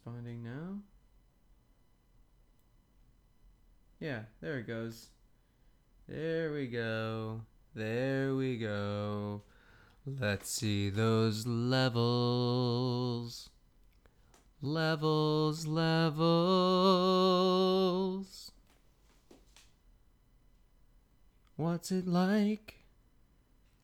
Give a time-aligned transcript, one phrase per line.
[0.00, 0.78] responding now?
[3.98, 5.08] Yeah, there it goes.
[6.08, 7.42] There we go.
[7.74, 9.42] There we go.
[10.06, 13.50] Let's see those levels.
[14.62, 16.22] Levels, levels.
[21.56, 22.76] What's it like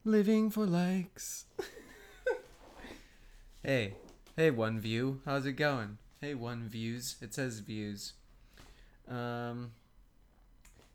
[0.04, 1.44] living for likes?
[3.62, 3.96] hey,
[4.34, 5.20] hey, one view.
[5.26, 5.98] How's it going?
[6.22, 7.16] Hey, one views.
[7.20, 8.14] It says views.
[9.06, 9.72] Um,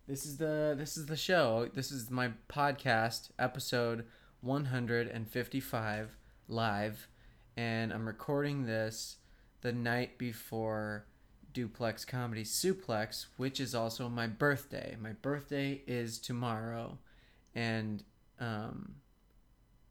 [0.08, 1.70] this is the this is the show.
[1.76, 4.06] This is my podcast episode
[4.42, 7.08] 155 live,
[7.56, 9.18] and I'm recording this
[9.62, 11.06] the night before
[11.54, 14.98] Duplex Comedy Suplex, which is also my birthday.
[15.00, 16.98] My birthday is tomorrow,
[17.54, 18.04] and
[18.40, 18.96] um,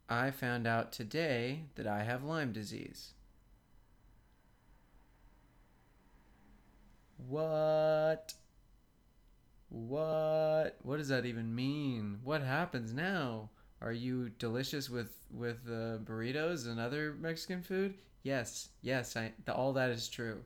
[0.09, 3.13] I found out today that I have Lyme disease.
[7.29, 8.35] What?
[9.69, 10.77] What?
[10.83, 12.19] What does that even mean?
[12.25, 13.51] What happens now?
[13.81, 17.95] Are you delicious with with uh, burritos and other Mexican food?
[18.23, 20.43] Yes, yes, I the, all that is true.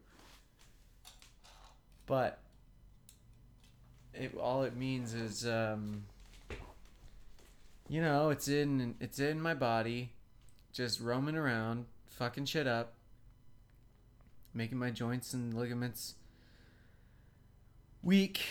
[2.07, 2.39] But
[4.13, 6.05] it all it means is um
[7.89, 10.13] you know, it's in it's in my body
[10.73, 12.95] just roaming around, fucking shit up,
[14.53, 16.15] making my joints and ligaments
[18.05, 18.43] weak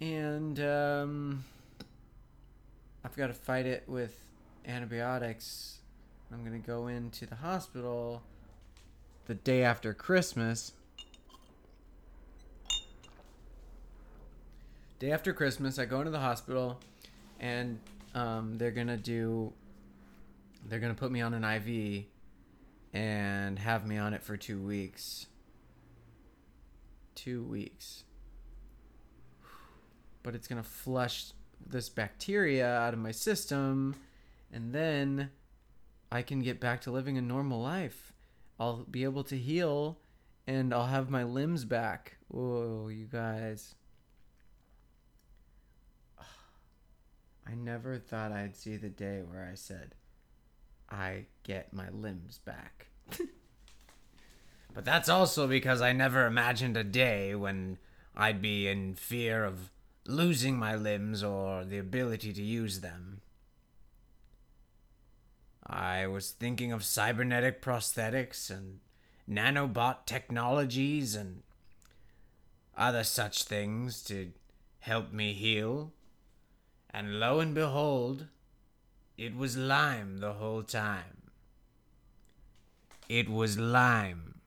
[0.00, 1.44] and um
[3.04, 4.16] I've got to fight it with
[4.66, 5.78] antibiotics.
[6.32, 8.22] I'm to go into the hospital
[9.26, 10.72] the day after Christmas.
[14.98, 16.78] Day after Christmas, I go into the hospital,
[17.40, 17.80] and
[18.14, 19.52] um, they're gonna do.
[20.68, 22.04] They're gonna put me on an IV,
[22.92, 25.26] and have me on it for two weeks.
[27.16, 28.04] Two weeks.
[30.22, 31.32] But it's gonna flush
[31.66, 33.94] this bacteria out of my system,
[34.52, 35.30] and then
[36.10, 38.12] I can get back to living a normal life.
[38.60, 39.98] I'll be able to heal
[40.46, 42.16] and I'll have my limbs back.
[42.28, 43.74] Whoa, you guys.
[47.46, 49.94] I never thought I'd see the day where I said,
[50.90, 52.88] I get my limbs back.
[54.74, 57.78] but that's also because I never imagined a day when
[58.16, 59.70] I'd be in fear of
[60.06, 63.20] losing my limbs or the ability to use them.
[65.66, 68.80] I was thinking of cybernetic prosthetics and
[69.28, 71.42] nanobot technologies and
[72.76, 74.32] other such things to
[74.80, 75.92] help me heal.
[76.90, 78.26] And lo and behold,
[79.16, 81.30] it was lime the whole time.
[83.08, 84.40] It was lime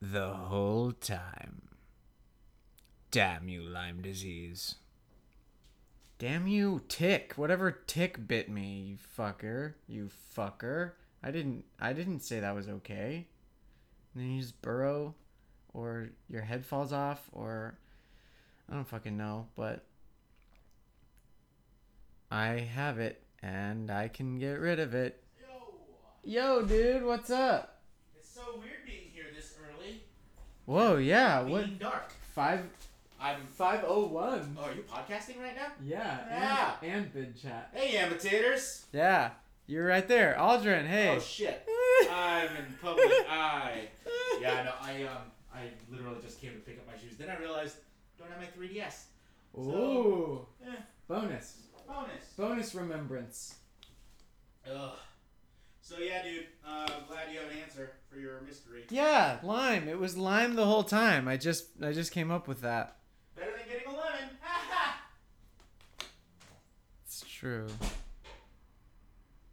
[0.00, 1.63] the whole time.
[3.14, 4.74] Damn you, Lyme disease.
[6.18, 7.34] Damn you, tick.
[7.36, 9.74] Whatever tick bit me, you fucker.
[9.86, 10.94] You fucker.
[11.22, 13.28] I didn't I didn't say that was okay.
[14.12, 15.14] And then you just burrow
[15.72, 17.78] or your head falls off or
[18.68, 19.84] I don't fucking know, but
[22.32, 25.22] I have it and I can get rid of it.
[26.24, 27.78] Yo, Yo, dude, what's up?
[28.18, 30.02] it's so weird being here this early.
[30.64, 32.10] Whoa, yeah, being what dark.
[32.34, 32.64] five
[33.24, 33.46] I'm.
[33.46, 34.56] five oh one.
[34.60, 35.68] Oh, are you podcasting right now?
[35.84, 36.74] Yeah, Yeah.
[36.82, 37.70] and and vid chat.
[37.72, 38.86] Hey, imitators.
[38.92, 39.30] Yeah,
[39.66, 40.86] you're right there, Aldrin.
[40.86, 41.08] Hey.
[41.16, 41.66] Oh shit.
[42.12, 43.88] I'm in public eye.
[44.40, 45.22] Yeah, no, I um,
[45.54, 47.16] I literally just came to pick up my shoes.
[47.16, 47.76] Then I realized
[48.18, 49.04] I don't have my 3ds.
[49.56, 50.74] Ooh, Eh,
[51.06, 52.24] bonus, bonus.
[52.36, 53.54] bonus remembrance.
[54.70, 54.96] Ugh.
[55.80, 56.46] So yeah, dude.
[56.66, 58.84] Uh, glad you have an answer for your mystery.
[58.90, 59.86] Yeah, lime.
[59.88, 61.28] It was lime the whole time.
[61.28, 62.96] I just I just came up with that.
[63.36, 64.28] Better than getting a lemon.
[64.40, 65.02] Ha ha.
[67.04, 67.66] It's true.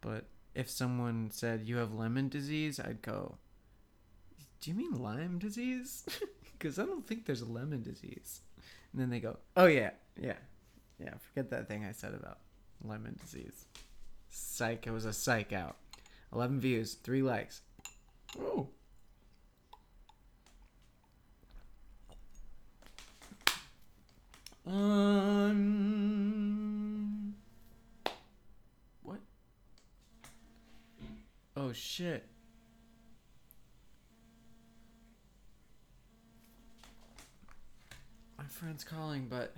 [0.00, 0.24] But
[0.54, 3.36] if someone said you have lemon disease, I'd go.
[4.60, 6.04] Do you mean Lyme disease?
[6.58, 8.40] Because I don't think there's a lemon disease.
[8.92, 10.36] And then they go, oh yeah, yeah,
[10.96, 11.14] yeah.
[11.18, 12.38] Forget that thing I said about
[12.84, 13.64] lemon disease.
[14.28, 14.86] Psych.
[14.86, 15.74] It was a psych out.
[16.32, 17.62] Eleven views, three likes.
[18.38, 18.68] Oh.
[24.66, 25.72] Um.
[29.02, 29.18] What?
[31.56, 32.28] Oh shit.
[38.38, 39.54] My friend's calling, but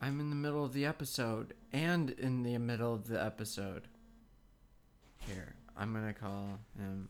[0.00, 3.88] I'm in the middle of the episode and in the middle of the episode.
[5.26, 7.08] Here, I'm gonna call him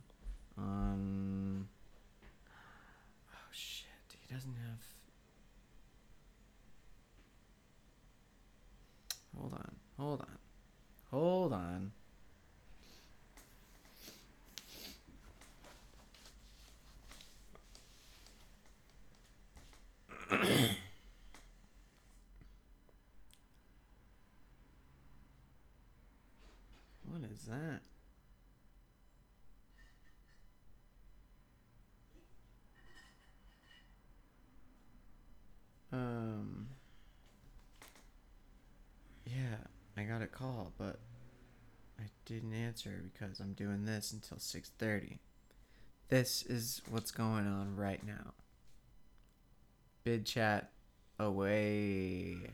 [0.56, 1.68] on.
[3.32, 3.88] Oh shit!
[4.12, 4.91] He doesn't have.
[9.42, 9.74] Hold on.
[9.98, 10.38] Hold on.
[11.10, 11.92] Hold on.
[27.10, 27.80] what is that?
[35.92, 36.68] Um.
[39.26, 39.56] Yeah,
[39.96, 40.98] I got a call, but
[41.98, 45.18] I didn't answer because I'm doing this until 6:30.
[46.08, 48.34] This is what's going on right now.
[50.04, 50.70] Bid chat
[51.18, 52.50] away.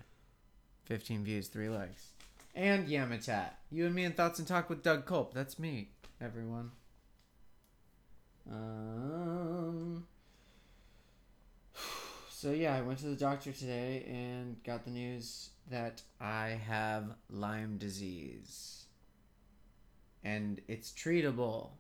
[0.85, 2.13] 15 views, 3 likes.
[2.55, 3.51] And Yamatat.
[3.71, 5.35] You and me in Thoughts and Talk with Doug Culp.
[5.35, 5.91] That's me,
[6.21, 6.71] everyone.
[8.49, 10.07] Um
[12.31, 17.15] So yeah, I went to the doctor today and got the news that I have
[17.31, 18.87] Lyme disease.
[20.25, 21.71] And it's treatable.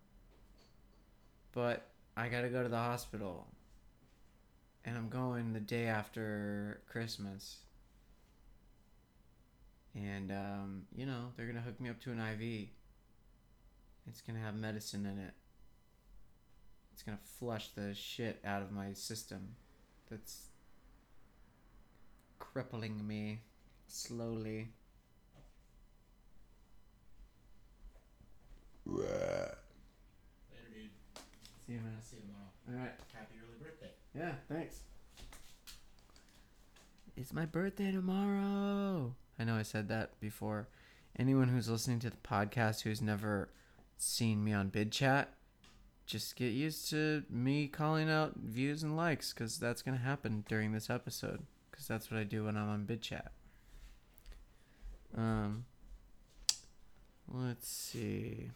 [1.52, 3.48] But I got to go to the hospital.
[4.84, 7.58] And I'm going the day after Christmas.
[9.94, 12.68] And um, you know, they're to hook me up to an IV.
[14.06, 15.34] It's to have medicine in it.
[16.92, 19.56] It's to flush the shit out of my system
[20.10, 20.46] that's
[22.38, 23.40] crippling me
[23.88, 24.68] slowly.
[28.86, 29.58] Later,
[30.72, 30.90] dude.
[31.66, 31.96] See you, man.
[32.02, 32.50] See you tomorrow.
[32.68, 32.94] All right.
[33.12, 33.90] Happy early birthday.
[34.14, 34.80] Yeah, thanks.
[37.16, 39.14] It's my birthday tomorrow.
[39.38, 40.68] I know I said that before.
[41.18, 43.48] Anyone who's listening to the podcast who's never
[43.96, 45.34] seen me on Bid Chat,
[46.06, 50.44] just get used to me calling out views and likes because that's going to happen
[50.48, 53.32] during this episode because that's what I do when I'm on Bid Chat.
[55.16, 55.64] Um,
[57.32, 58.50] let's see.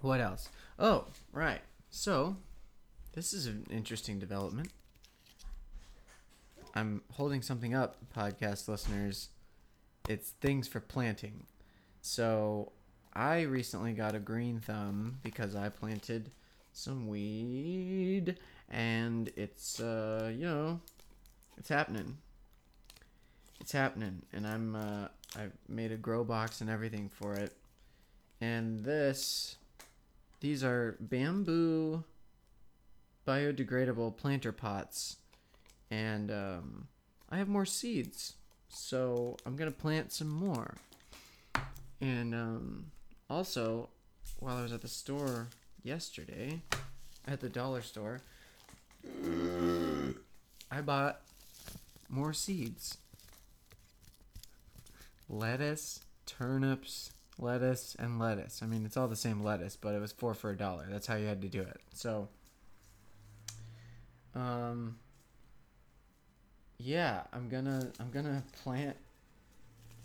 [0.00, 0.48] What else?
[0.78, 1.60] Oh, right.
[1.90, 2.36] So,
[3.12, 4.70] this is an interesting development.
[6.74, 9.30] I'm holding something up, podcast listeners.
[10.08, 11.44] It's things for planting.
[12.02, 12.72] So,
[13.14, 16.30] I recently got a green thumb because I planted
[16.74, 18.36] some weed
[18.68, 20.80] and it's uh, you know,
[21.56, 22.18] it's happening.
[23.60, 27.52] It's happening and I'm uh I made a grow box and everything for it.
[28.40, 29.56] And this
[30.40, 32.04] these are bamboo
[33.26, 35.16] biodegradable planter pots.
[35.90, 36.88] And um,
[37.30, 38.34] i have more seeds
[38.68, 40.74] so i'm gonna plant some more.
[42.00, 42.86] And um,
[43.28, 43.88] also
[44.40, 45.48] while i was at the store
[45.82, 46.60] yesterday
[47.26, 48.20] at the dollar store
[50.70, 51.20] i bought
[52.08, 52.98] more seeds
[55.28, 58.60] lettuce turnips lettuce and lettuce.
[58.62, 60.86] I mean it's all the same lettuce but it was four for a dollar.
[60.90, 61.80] That's how you had to do it.
[61.92, 62.28] So
[64.34, 64.98] um
[66.78, 68.96] yeah i'm gonna i'm gonna plant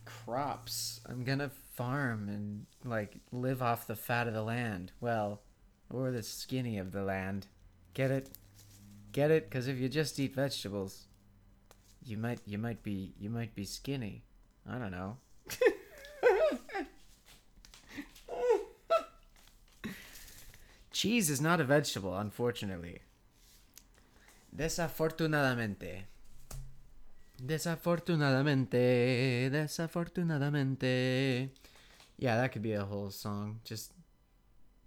[0.05, 1.01] crops.
[1.07, 4.91] I'm gonna farm and like live off the fat of the land.
[5.00, 5.41] Well
[5.89, 7.48] or the skinny of the land.
[7.93, 8.29] Get it?
[9.12, 9.50] Get it?
[9.50, 11.07] Because if you just eat vegetables
[12.03, 14.24] you might you might be you might be skinny
[14.70, 15.18] i don't know
[20.91, 23.00] cheese is not a vegetable unfortunately
[24.56, 26.03] desafortunadamente
[27.44, 31.50] Desafortunadamente, desafortunadamente.
[32.18, 33.62] Yeah, that could be a whole song.
[33.63, 33.94] Just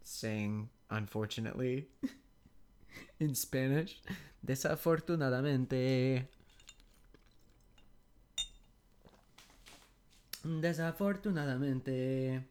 [0.04, 1.88] saying, unfortunately,
[3.18, 4.00] in Spanish.
[4.46, 6.28] Desafortunadamente.
[10.44, 12.46] Desafortunadamente.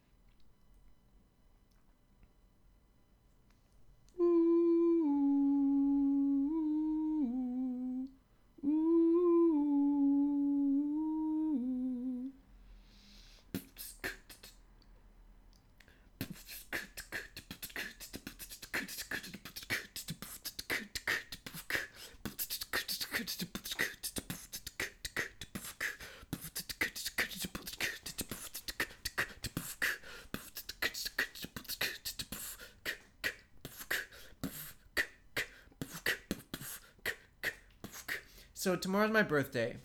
[38.83, 39.77] Tomorrow's my birthday.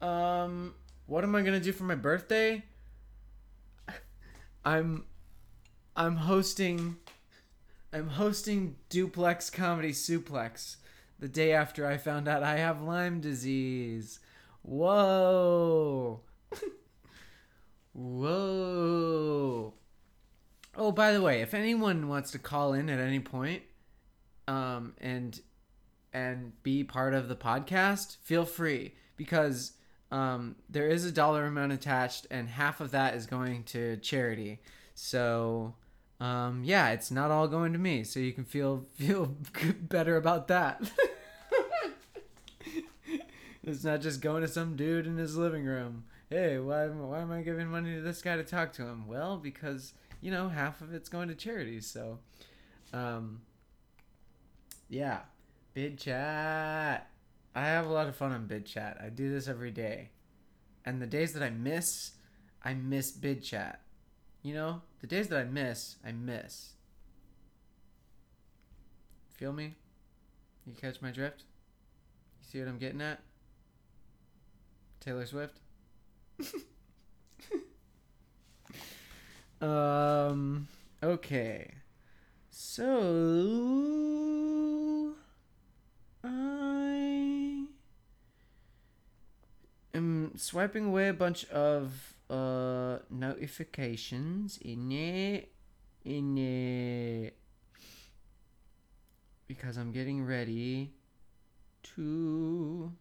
[0.00, 0.74] Um,
[1.06, 2.64] what am I gonna do for my birthday?
[4.64, 5.04] I'm
[5.94, 6.96] I'm hosting
[7.92, 10.76] I'm hosting Duplex Comedy Suplex
[11.20, 14.18] the day after I found out I have Lyme disease.
[14.62, 16.22] Whoa.
[17.92, 19.74] Whoa.
[20.74, 23.62] Oh, by the way, if anyone wants to call in at any point
[24.48, 25.40] um and
[26.14, 29.72] and be part of the podcast, feel free because
[30.10, 34.60] um, there is a dollar amount attached, and half of that is going to charity.
[34.94, 35.74] So,
[36.20, 39.34] um, yeah, it's not all going to me, so you can feel feel
[39.80, 40.80] better about that.
[43.64, 46.04] it's not just going to some dude in his living room.
[46.30, 49.08] Hey, why why am I giving money to this guy to talk to him?
[49.08, 51.86] Well, because you know half of it's going to charities.
[51.86, 52.20] So,
[52.92, 53.40] um,
[54.88, 55.20] yeah,
[55.74, 57.10] bid chat.
[57.54, 58.98] I have a lot of fun on bid chat.
[59.04, 60.08] I do this every day.
[60.84, 62.12] And the days that I miss,
[62.62, 63.80] I miss bid chat.
[64.42, 66.72] You know, the days that I miss, I miss.
[69.34, 69.74] Feel me?
[70.66, 71.42] You catch my drift?
[72.40, 73.20] You see what I'm getting at?
[75.00, 75.58] Taylor Swift?
[79.60, 80.68] um
[81.02, 81.74] okay.
[82.50, 82.84] So
[86.24, 87.66] I
[89.92, 95.52] am swiping away a bunch of uh notifications in it
[96.04, 97.36] in it
[99.46, 100.92] because I'm getting ready
[101.96, 102.92] to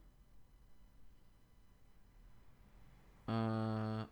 [3.28, 4.04] uh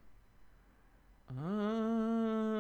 [1.38, 2.51] um,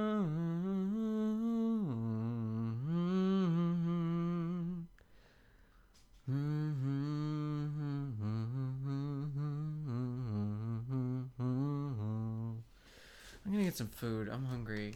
[13.75, 14.29] some food.
[14.29, 14.93] I'm hungry.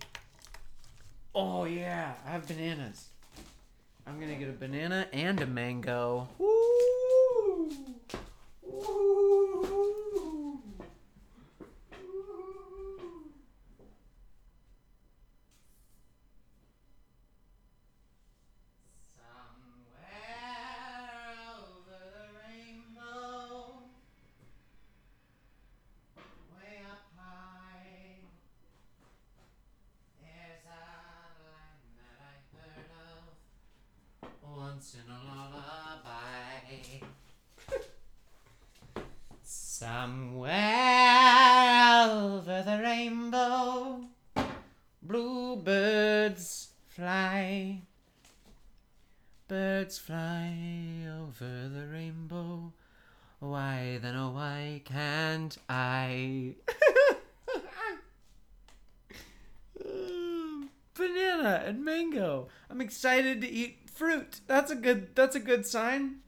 [1.33, 3.09] Oh yeah, I have bananas.
[4.07, 6.27] I'm gonna get a banana and a mango.
[6.37, 7.71] Woo!
[8.61, 9.15] Woo!
[19.17, 20.05] Somewhere
[21.57, 23.81] over the rainbow,
[26.53, 28.21] way up high,
[30.21, 30.69] there's a
[31.41, 33.23] line that I heard of
[34.57, 36.21] once in a lullaby.
[39.43, 40.51] Somewhere
[42.07, 44.07] over the rainbow,
[45.03, 47.81] bluebirds fly.
[49.49, 52.71] Birds fly over the rainbow.
[53.39, 56.55] Why then, oh, why can't I?
[59.85, 62.47] Um, Banana and mango.
[63.05, 64.41] Excited to eat fruit.
[64.47, 65.15] That's a good.
[65.15, 66.21] That's a good sign.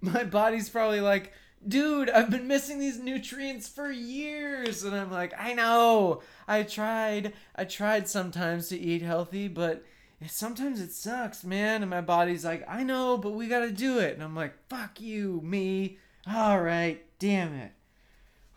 [0.00, 1.32] My body's probably like,
[1.66, 6.22] dude, I've been missing these nutrients for years, and I'm like, I know.
[6.46, 7.32] I tried.
[7.56, 9.84] I tried sometimes to eat healthy, but
[10.28, 11.82] sometimes it sucks, man.
[11.82, 14.14] And my body's like, I know, but we gotta do it.
[14.14, 15.98] And I'm like, fuck you, me.
[16.32, 17.72] All right, damn it.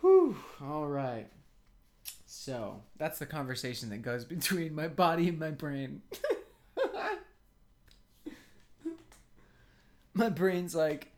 [0.01, 0.37] Whew.
[0.61, 1.25] All right.
[2.27, 6.03] So that's the conversation that goes between my body and my brain.
[10.19, 11.11] my brain's like,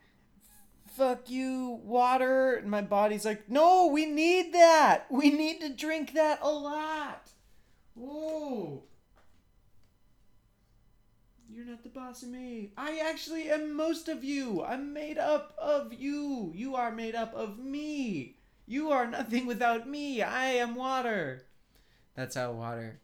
[0.86, 2.54] fuck you, water.
[2.54, 5.06] And my body's like, no, we need that.
[5.10, 7.30] We need to drink that a lot.
[7.94, 8.84] Whoa.
[11.50, 12.72] You're not the boss of me.
[12.78, 14.64] I actually am most of you.
[14.64, 16.52] I'm made up of you.
[16.54, 18.36] You are made up of me.
[18.66, 20.22] You are nothing without me.
[20.22, 21.42] I am water.
[22.14, 23.00] That's how water.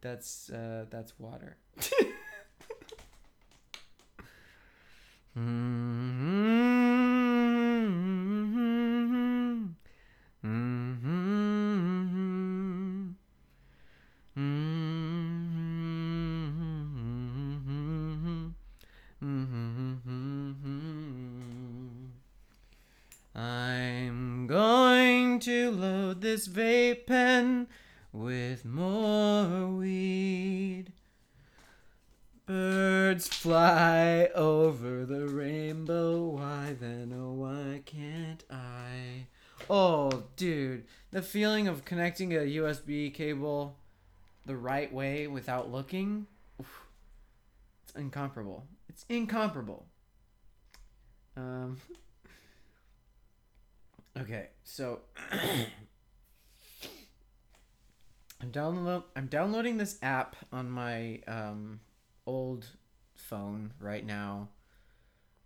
[0.00, 1.56] That's uh that's water.
[5.34, 6.31] I'm
[41.72, 43.76] of connecting a USB cable
[44.46, 46.26] the right way without looking,
[46.60, 46.86] oof,
[47.84, 48.64] it's incomparable.
[48.88, 49.86] It's incomparable.
[51.36, 51.78] Um.
[54.20, 55.00] Okay, so
[58.42, 61.80] I'm download I'm downloading this app on my um,
[62.26, 62.66] old
[63.14, 64.48] phone right now,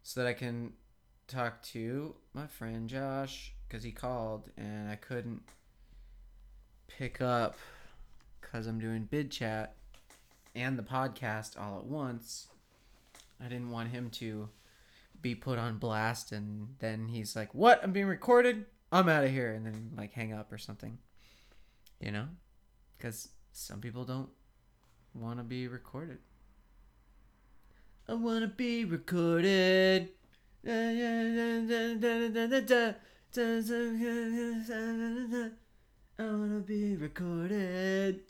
[0.02, 0.72] so that I can
[1.28, 5.42] talk to my friend Josh because he called and I couldn't
[6.88, 7.56] pick up
[8.40, 9.74] because I'm doing bid chat
[10.54, 12.48] and the podcast all at once.
[13.40, 14.48] I didn't want him to
[15.20, 17.82] be put on blast and then he's like, "What?
[17.82, 18.66] I'm being recorded.
[18.92, 20.98] I'm out of here." And then like hang up or something.
[22.00, 22.28] You know?
[22.98, 24.30] Cuz some people don't
[25.14, 26.18] want to be recorded.
[28.08, 30.10] I want to be recorded.
[36.18, 38.20] I want to be recorded.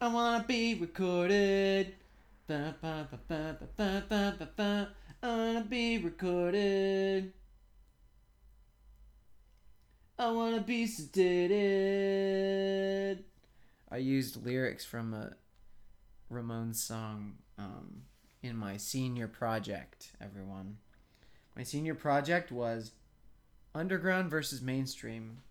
[0.00, 1.94] I wanna be recorded.
[2.48, 2.74] I
[5.20, 7.32] wanna be recorded.
[10.16, 11.24] I wanna be sedated.
[13.90, 15.32] I used lyrics from a
[16.32, 18.02] Ramones song um,
[18.44, 20.76] in my senior project, everyone.
[21.60, 22.92] My senior project was
[23.74, 25.42] underground versus mainstream.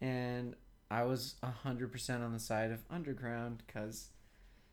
[0.00, 0.54] And
[0.92, 4.10] I was 100% on the side of underground because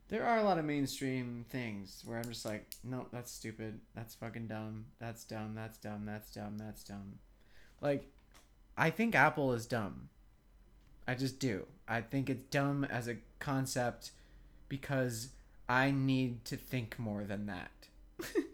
[0.10, 3.79] there are a lot of mainstream things where I'm just like, no, that's stupid.
[3.96, 4.86] That's fucking dumb.
[5.00, 5.55] That's dumb.
[5.55, 6.05] That's dumb.
[6.05, 6.60] That's dumb.
[6.60, 7.17] That's dumb.
[7.82, 8.05] Like,
[8.77, 10.10] I think Apple is dumb.
[11.08, 11.65] I just do.
[11.88, 14.12] I think it's dumb as a concept
[14.70, 15.29] because
[15.67, 17.72] I need to think more than that.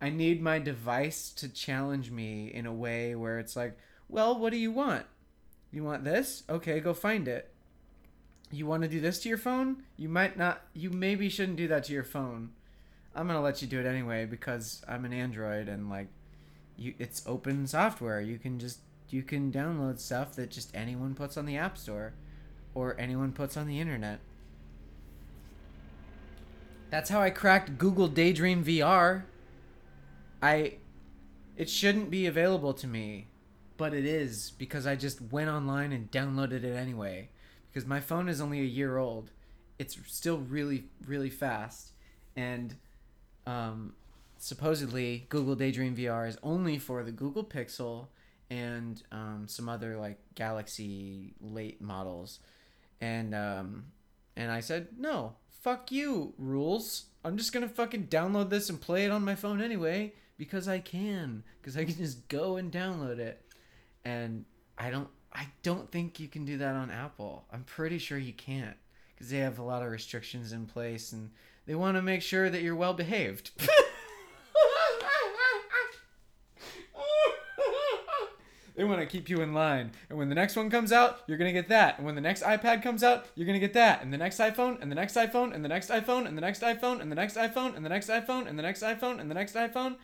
[0.00, 3.76] I need my device to challenge me in a way where it's like,
[4.08, 5.06] well, what do you want?
[5.72, 6.44] You want this?
[6.48, 7.52] Okay, go find it.
[8.50, 9.82] You want to do this to your phone?
[9.96, 10.62] You might not.
[10.72, 12.50] You maybe shouldn't do that to your phone.
[13.14, 16.06] I'm gonna let you do it anyway because I'm an Android and like,
[16.76, 18.20] you it's open software.
[18.20, 18.78] You can just
[19.10, 22.14] you can download stuff that just anyone puts on the App Store,
[22.74, 24.20] or anyone puts on the internet.
[26.90, 29.24] That's how I cracked Google Daydream VR.
[30.42, 30.78] I
[31.56, 33.28] it shouldn't be available to me
[33.78, 37.30] but it is because I just went online and downloaded it anyway.
[37.70, 39.30] Because my phone is only a year old,
[39.78, 41.92] it's still really, really fast,
[42.36, 42.74] and
[43.46, 43.94] um,
[44.36, 48.08] supposedly Google Daydream VR is only for the Google Pixel
[48.50, 52.40] and um, some other like Galaxy late models,
[53.00, 53.84] and um,
[54.36, 57.04] and I said no, fuck you rules.
[57.24, 60.78] I'm just gonna fucking download this and play it on my phone anyway because I
[60.78, 63.44] can, because I can just go and download it
[64.04, 64.46] and
[64.78, 67.44] I don't I don't think you can do that on Apple.
[67.52, 68.76] I'm pretty sure you can't
[69.14, 71.30] because they have a lot of restrictions in place and
[71.66, 73.50] they want to make sure that you're well behaved.
[78.74, 79.90] they want to keep you in line.
[80.08, 81.98] And when the next one comes out, you're going to get that.
[81.98, 84.02] And when the next iPad comes out, you're going to get that.
[84.02, 86.60] And the next iPhone, and the next iPhone, and the next iPhone, and the next
[86.62, 89.34] iPhone, and the next iPhone, and the next iPhone, and the next iPhone, and the
[89.34, 89.96] next iPhone.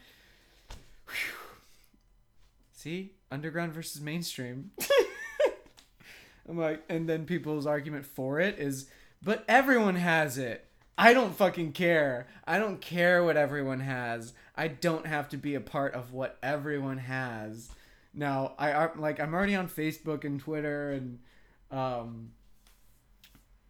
[2.72, 3.14] See?
[3.34, 4.70] underground versus mainstream.
[6.48, 8.88] I'm like, and then people's argument for it is,
[9.22, 10.66] but everyone has it.
[10.96, 12.28] I don't fucking care.
[12.46, 14.32] I don't care what everyone has.
[14.54, 17.70] I don't have to be a part of what everyone has.
[18.12, 21.18] Now, I am like I'm already on Facebook and Twitter and
[21.72, 22.30] um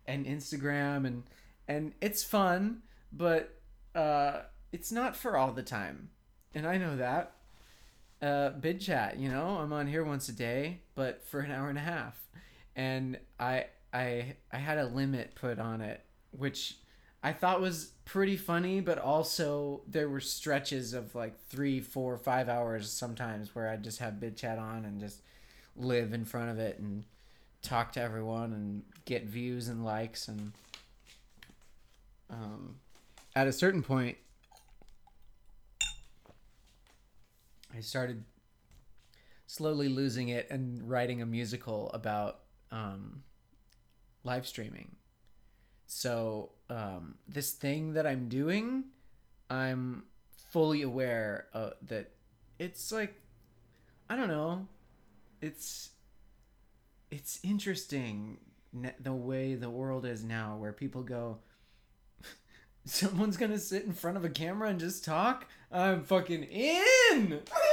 [0.07, 1.23] and Instagram and
[1.67, 3.57] and it's fun, but
[3.95, 4.43] uh
[4.73, 6.11] it's not for all the time.
[6.55, 7.33] And I know that
[8.23, 9.19] uh, bid chat.
[9.19, 12.19] You know, I'm on here once a day, but for an hour and a half,
[12.75, 16.77] and I I I had a limit put on it, which
[17.23, 22.49] I thought was pretty funny, but also there were stretches of like three, four, five
[22.49, 25.23] hours sometimes where I'd just have bid chat on and just
[25.77, 27.05] live in front of it and
[27.63, 30.53] talk to everyone and get views and likes and
[32.29, 32.77] um,
[33.35, 34.19] at a certain point
[37.77, 38.25] I started
[39.47, 43.23] slowly losing it and writing a musical about um,
[44.23, 44.97] live streaming.
[45.87, 48.85] So um, this thing that I'm doing,
[49.51, 50.05] I'm
[50.51, 52.11] fully aware that
[52.59, 53.15] it's like
[54.09, 54.67] I don't know,
[55.41, 55.91] it's
[57.11, 58.39] it's interesting
[59.01, 61.39] the way the world is now, where people go.
[62.85, 65.47] Someone's gonna sit in front of a camera and just talk.
[65.71, 67.41] I'm fucking in.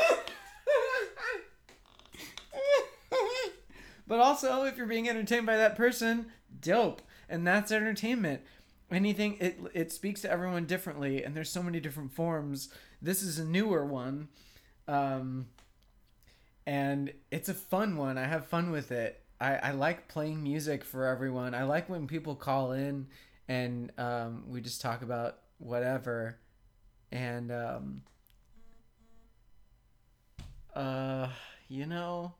[4.12, 7.02] But also, if you're being entertained by that person, dope.
[7.30, 8.42] And that's entertainment.
[8.92, 12.68] Anything it it speaks to everyone differently, and there's so many different forms.
[13.02, 14.28] This is a newer one.
[14.86, 15.46] Um,
[16.66, 18.18] and it's a fun one.
[18.18, 19.24] I have fun with it.
[19.40, 21.56] I, I like playing music for everyone.
[21.56, 23.08] I like when people call in
[23.48, 26.38] and um, we just talk about whatever.
[27.14, 28.02] And um,
[30.76, 31.30] uh,
[31.70, 32.34] you know,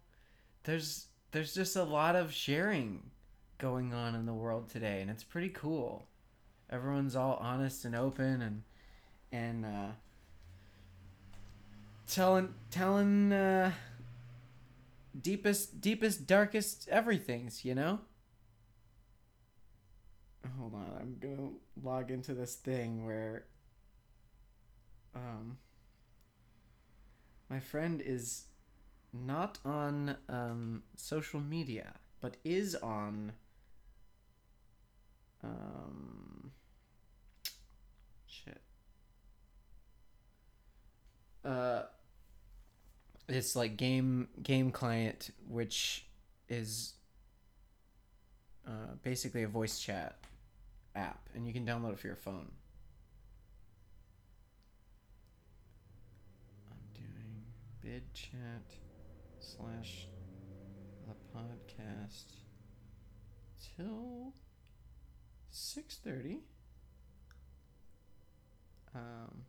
[0.66, 3.12] there's there's just a lot of sharing
[3.58, 6.08] going on in the world today, and it's pretty cool.
[6.70, 8.64] Everyone's all honest and open, and
[9.32, 9.92] and uh,
[12.08, 13.72] telling telling uh,
[15.20, 18.00] deepest deepest darkest everything's you know
[20.58, 21.50] hold on i'm gonna
[21.84, 23.46] log into this thing where
[25.16, 25.58] um
[27.50, 28.46] my friend is
[29.14, 33.34] not on um social media but is on
[35.44, 36.52] um
[38.28, 38.62] shit.
[41.44, 41.84] Uh
[43.28, 46.06] it's like game game client which
[46.50, 46.94] is
[48.68, 50.18] uh, basically a voice chat
[50.96, 52.52] app and you can download it for your phone.
[56.70, 57.44] I'm doing
[57.82, 58.81] bid chat
[59.62, 60.08] slash
[61.06, 62.26] the podcast
[63.78, 64.34] till
[65.52, 66.40] 6.30
[68.96, 69.46] um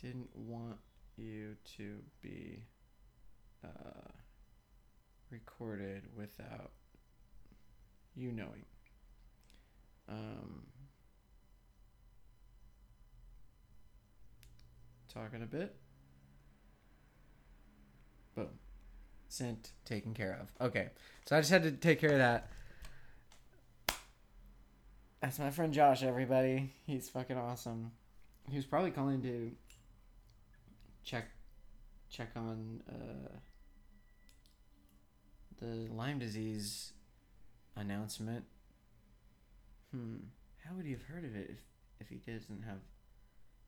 [0.00, 0.78] didn't want
[1.16, 2.64] you to be
[3.62, 3.68] uh,
[5.30, 6.70] recorded without
[8.16, 8.64] you knowing.
[10.08, 10.62] Um,
[15.12, 15.79] talking a bit.
[18.34, 18.48] Boom.
[19.28, 20.66] Sent, taken care of.
[20.66, 20.90] Okay.
[21.26, 22.48] So I just had to take care of that.
[25.20, 26.72] That's my friend Josh, everybody.
[26.86, 27.92] He's fucking awesome.
[28.48, 29.52] He was probably calling to
[31.04, 31.26] check
[32.10, 33.36] check on uh,
[35.60, 36.92] the Lyme disease
[37.76, 38.44] announcement.
[39.94, 40.16] Hmm.
[40.64, 41.58] How would he have heard of it if,
[42.00, 42.78] if he doesn't have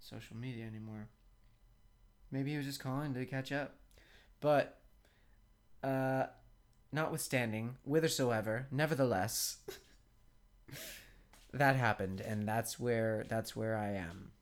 [0.01, 1.09] social media anymore?
[2.31, 3.77] Maybe he was just calling to catch up.
[4.42, 4.78] But
[5.83, 6.24] uh
[6.92, 9.57] notwithstanding, whithersoever, nevertheless
[11.55, 14.33] that happened and that's where that's where I am.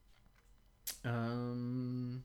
[1.05, 2.25] Um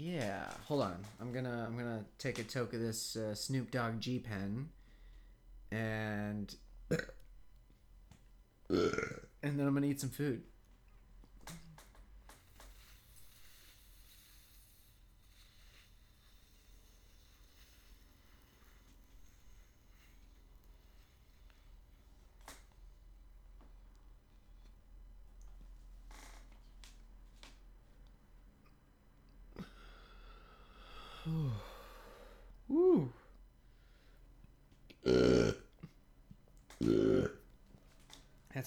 [0.00, 1.04] yeah, hold on.
[1.20, 4.70] I'm gonna I'm gonna take a toke of this uh, Snoop Dogg G pen,
[5.70, 6.54] and
[6.90, 6.98] and
[9.42, 10.42] then I'm gonna eat some food.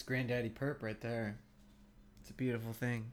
[0.05, 1.37] Granddaddy Purp right there.
[2.21, 3.11] It's a beautiful thing.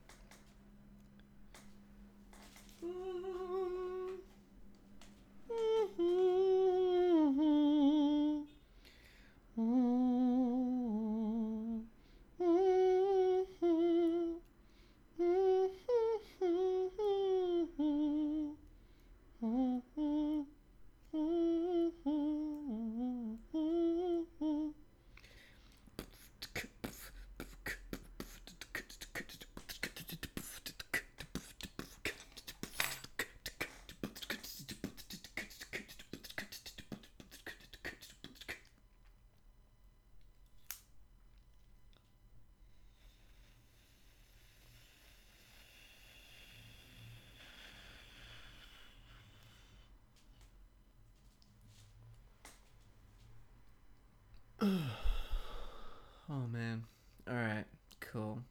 [56.32, 56.84] Oh man.
[57.28, 57.64] All right.
[57.98, 58.42] Cool.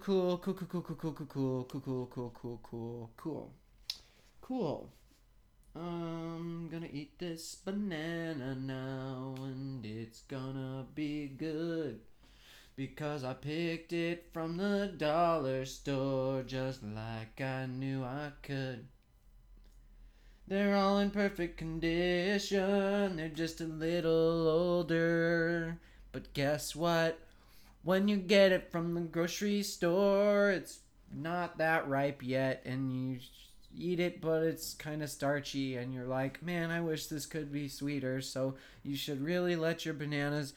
[0.00, 3.52] Cool, cool, cool, cool, cool, cool, cool, cool, cool, cool, cool, cool, cool,
[4.40, 4.92] cool.
[5.76, 12.00] I'm gonna eat this banana now, and it's gonna be good
[12.76, 18.88] because I picked it from the dollar store just like I knew I could.
[20.48, 23.16] They're all in perfect condition.
[23.16, 25.78] They're just a little older.
[26.10, 27.18] But guess what?
[27.82, 30.80] When you get it from the grocery store, it's
[31.12, 33.18] not that ripe yet, and you
[33.74, 37.50] eat it, but it's kind of starchy, and you're like, man, I wish this could
[37.52, 38.20] be sweeter.
[38.20, 40.52] So you should really let your bananas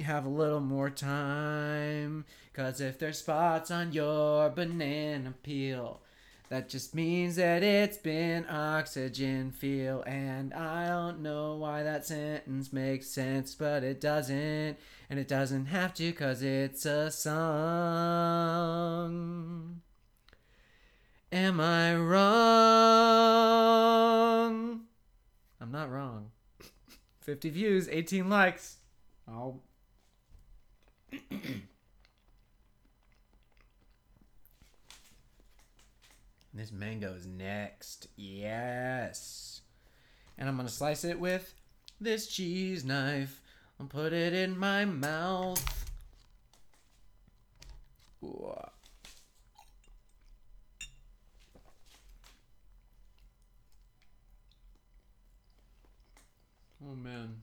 [0.00, 2.24] have a little more time.
[2.52, 6.02] Cause if there's spots on your banana peel,
[6.48, 10.02] that just means that it's been oxygen feel.
[10.02, 14.78] And I don't know why that sentence makes sense, but it doesn't.
[15.10, 17.42] And it doesn't have to, cause it's a song.
[21.30, 22.18] Am I wrong?
[25.60, 26.30] I'm not wrong.
[27.20, 28.76] 50 views, 18 likes.
[29.30, 29.60] Oh.
[36.58, 38.08] this mango is next.
[38.16, 39.60] Yes.
[40.36, 41.54] And I'm going to slice it with
[42.00, 43.40] this cheese knife.
[43.78, 45.86] I'll put it in my mouth.
[48.24, 48.54] Ooh.
[56.84, 57.42] Oh man.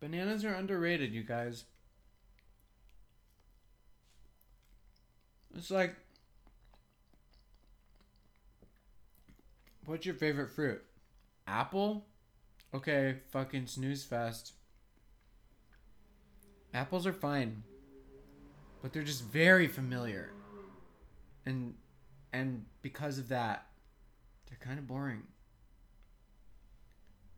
[0.00, 1.64] Bananas are underrated, you guys.
[5.56, 5.96] It's like
[9.86, 10.82] What's your favorite fruit?
[11.46, 12.04] Apple?
[12.74, 14.52] Okay, fucking snooze fest.
[16.74, 17.62] Apples are fine.
[18.82, 20.32] But they're just very familiar.
[21.46, 21.74] And
[22.32, 23.66] and because of that,
[24.48, 25.22] they're kind of boring.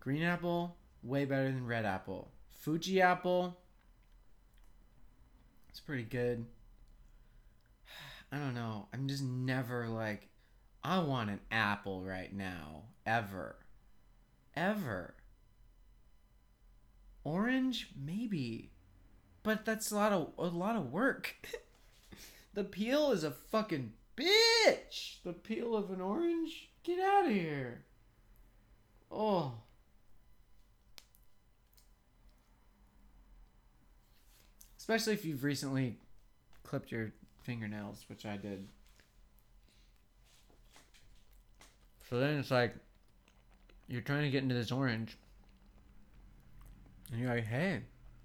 [0.00, 2.30] Green apple, way better than red apple.
[2.50, 3.58] Fuji apple,
[5.68, 6.46] it's pretty good.
[8.30, 8.88] I don't know.
[8.92, 10.28] I'm just never like,
[10.84, 12.82] I want an apple right now.
[13.06, 13.56] Ever.
[14.54, 15.14] Ever.
[17.24, 18.70] Orange, maybe.
[19.42, 21.36] But that's a lot of a lot of work.
[22.54, 25.22] the peel is a fucking bitch.
[25.24, 26.70] The peel of an orange?
[26.82, 27.84] Get out of here.
[29.10, 29.54] Oh.
[34.76, 35.98] Especially if you've recently
[36.62, 37.12] clipped your
[37.48, 38.68] fingernails, which I did.
[42.10, 42.74] So then it's like
[43.88, 45.16] you're trying to get into this orange.
[47.10, 47.80] And you're like, hey,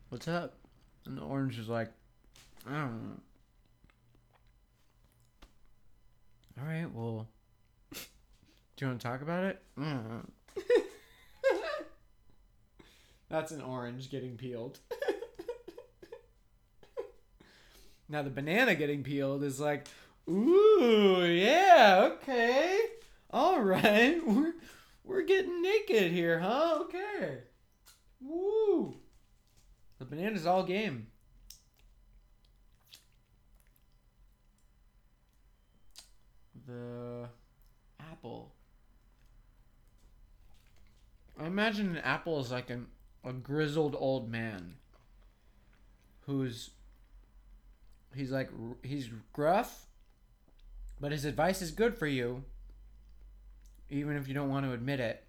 [0.09, 0.55] what's up?
[1.05, 1.89] And the orange is like,
[2.69, 3.19] I don't know.
[6.59, 7.29] All right, well,
[7.93, 7.99] do
[8.81, 9.61] you want to talk about it?
[13.29, 14.79] That's an orange getting peeled.
[18.13, 19.87] now the banana getting peeled is like,
[20.29, 22.79] ooh, yeah, okay,
[23.31, 24.53] all right, we're
[25.03, 26.77] we're getting naked here, huh?
[26.81, 27.39] Okay,
[28.21, 28.95] woo.
[29.97, 31.07] The banana's all game.
[36.67, 37.27] The
[37.99, 38.53] apple.
[41.39, 42.87] I imagine an apple is like an,
[43.23, 44.75] a grizzled old man
[46.25, 46.69] who's
[48.15, 48.49] he's like
[48.83, 49.87] he's gruff
[50.99, 52.43] but his advice is good for you
[53.93, 55.23] even if you don't want to admit it.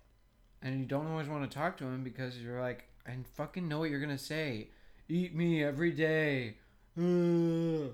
[0.62, 3.80] And you don't always want to talk to him because you're like I fucking know
[3.80, 4.68] what you're gonna say.
[5.08, 6.56] Eat me every day.
[6.96, 7.92] It'll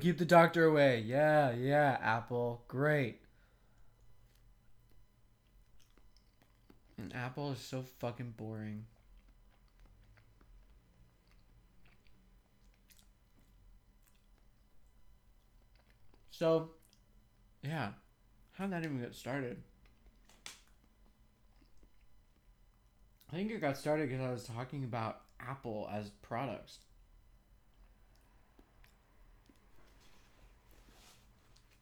[0.00, 1.04] keep the doctor away.
[1.06, 2.62] Yeah yeah apple.
[2.66, 3.20] Great.
[6.98, 8.86] An apple is so fucking boring.
[16.38, 16.68] So,
[17.62, 17.92] yeah.
[18.52, 19.56] how did that even get started?
[23.32, 26.80] I think it got started because I was talking about Apple as products.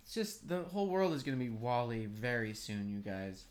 [0.04, 3.42] It's just the whole world is going to be WALL-E very soon, you guys.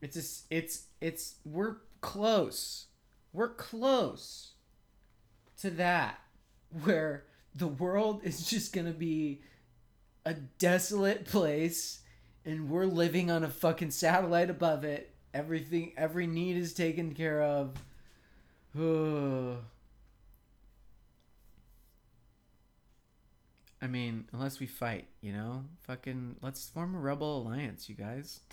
[0.00, 2.86] It's just, it's it's we're close.
[3.32, 4.52] We're close
[5.62, 6.20] to that
[6.84, 7.24] where
[7.56, 9.40] the world is just to be
[10.24, 12.00] a desolate place
[12.44, 15.14] and we're living on a fucking satellite above it.
[15.32, 17.74] Everything every need is taken care of.
[23.82, 25.64] I mean, unless we fight, you know?
[25.82, 28.40] Fucking let's form a rebel alliance, you guys.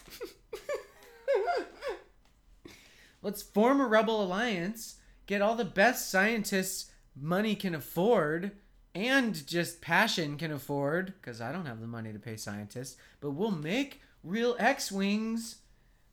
[3.23, 8.51] Let's form a rebel alliance, get all the best scientists money can afford
[8.95, 13.31] and just passion can afford, because I don't have the money to pay scientists, but
[13.31, 15.57] we'll make real X Wings.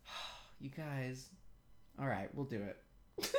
[0.61, 1.29] you guys.
[1.99, 2.79] All right, we'll do it.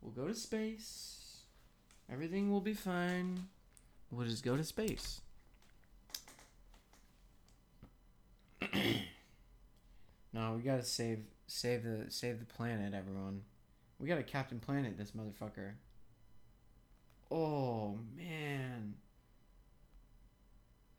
[0.00, 1.42] we'll go to space.
[2.10, 3.48] Everything will be fine.
[4.10, 5.20] We'll just go to space.
[10.32, 13.42] no, we gotta save save the save the planet, everyone.
[14.00, 15.72] We gotta Captain Planet this motherfucker.
[17.30, 18.94] Oh man.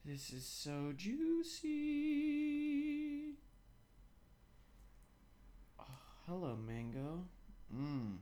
[0.05, 1.69] This is so juicy.
[5.79, 5.85] Oh,
[6.27, 7.25] hello, mango.
[7.75, 8.17] Mmm.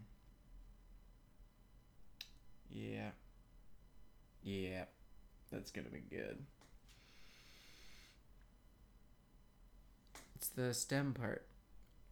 [2.72, 3.10] Yeah.
[4.44, 4.86] Yeah.
[5.52, 6.38] That's gonna be good.
[10.36, 11.46] It's the stem part.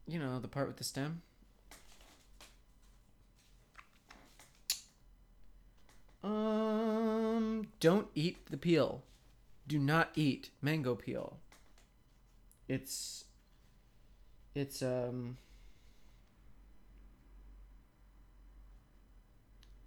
[0.05, 1.21] You know, the part with the stem.
[6.23, 9.03] Um, don't eat the peel.
[9.67, 11.37] Do not eat mango peel.
[12.67, 13.25] It's
[14.55, 15.37] it's um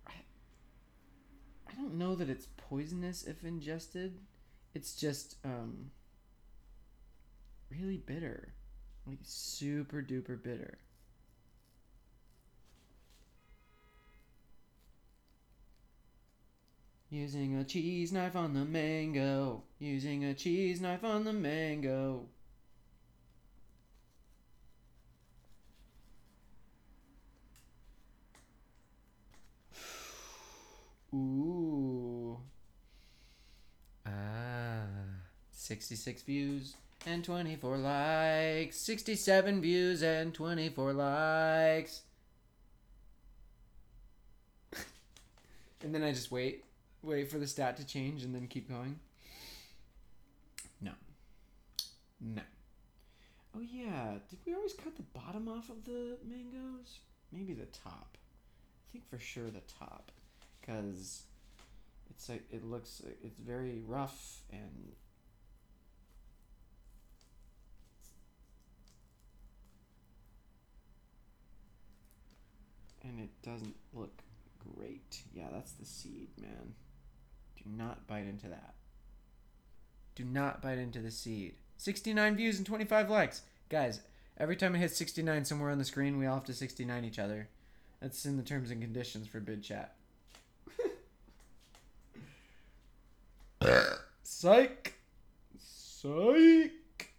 [0.07, 0.13] I,
[1.69, 4.19] I don't know that it's poisonous if ingested.
[4.75, 5.91] It's just um
[7.71, 8.53] really bitter.
[9.07, 10.79] Like super duper bitter.
[17.13, 19.65] Using a cheese knife on the mango.
[19.81, 22.27] Using a cheese knife on the mango.
[31.13, 32.39] Ooh.
[34.07, 34.85] Ah.
[35.51, 38.77] 66 views and 24 likes.
[38.77, 42.03] 67 views and 24 likes.
[45.83, 46.63] and then I just wait.
[47.03, 48.99] Wait for the stat to change and then keep going.
[50.81, 50.93] No.
[52.21, 52.43] No.
[53.57, 57.01] Oh yeah, did we always cut the bottom off of the mangoes?
[57.33, 58.17] Maybe the top.
[58.17, 60.13] I think for sure the top,
[60.61, 61.23] because
[62.11, 64.93] it's like it looks it's very rough and
[73.03, 74.23] and it doesn't look
[74.77, 75.23] great.
[75.33, 76.75] Yeah, that's the seed, man.
[77.63, 78.75] Do not bite into that.
[80.15, 81.55] Do not bite into the seed.
[81.77, 83.43] 69 views and 25 likes.
[83.69, 84.01] Guys,
[84.39, 87.19] every time it hits 69 somewhere on the screen, we all have to 69 each
[87.19, 87.49] other.
[88.01, 89.95] That's in the terms and conditions for bid chat.
[94.23, 94.95] Psych.
[95.59, 97.15] Psych.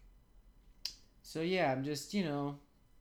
[1.22, 2.58] So yeah, I'm just, you know,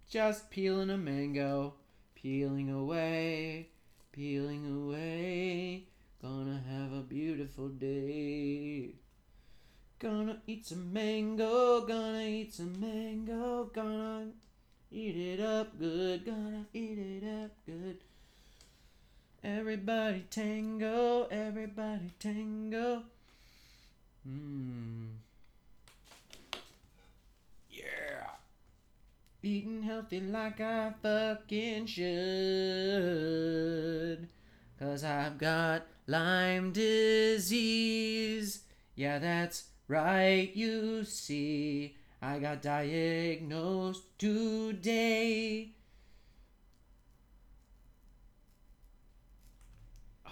[0.09, 1.75] just peeling a mango,
[2.15, 3.69] peeling away,
[4.13, 5.85] peeling away.
[6.23, 8.91] Gonna have a beautiful day.
[9.99, 14.27] Gonna eat some mango, gonna eat some mango, gonna
[14.91, 18.01] eat it up good, gonna eat it up good.
[19.43, 23.05] Everybody tango, everybody tango.
[24.29, 25.07] Mmm.
[27.71, 28.27] Yeah.
[29.43, 32.11] Eating healthy like I fucking should.
[34.79, 38.65] Cause I've got Lyme disease.
[38.97, 41.97] Yeah, that's right, you see.
[42.21, 45.71] I got diagnosed today.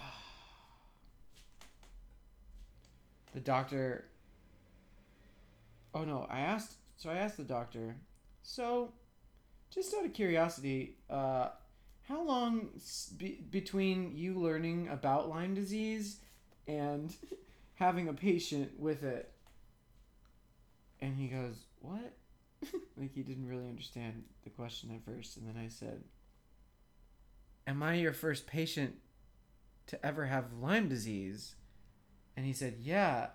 [3.33, 4.03] The doctor.
[5.93, 6.73] Oh no, I asked.
[6.97, 7.95] So I asked the doctor.
[8.43, 8.91] So,
[9.69, 11.49] just out of curiosity, uh,
[12.09, 12.69] how long
[13.17, 16.17] be- between you learning about Lyme disease
[16.67, 17.15] and
[17.75, 19.31] having a patient with it?
[20.99, 22.13] And he goes, What?
[22.97, 25.37] like he didn't really understand the question at first.
[25.37, 26.03] And then I said,
[27.67, 28.95] Am I your first patient
[29.87, 31.55] to ever have Lyme disease?
[32.35, 33.27] And he said, Yeah.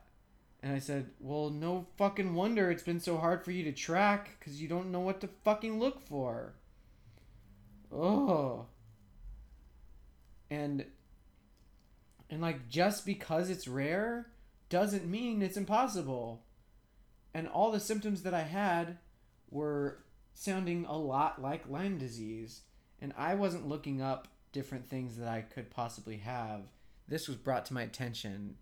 [0.65, 4.37] And I said, Well, no fucking wonder it's been so hard for you to track
[4.41, 6.55] because you don't know what to fucking look for.
[7.95, 8.67] Oh.
[10.51, 10.85] And
[12.31, 14.31] and like just because it's rare
[14.69, 16.45] doesn't mean it's impossible.
[17.33, 18.99] And all the symptoms that I had
[19.51, 22.63] were sounding a lot like Lyme disease.
[23.01, 26.63] And I wasn't looking up different things that I could possibly have.
[27.07, 28.57] This was brought to my attention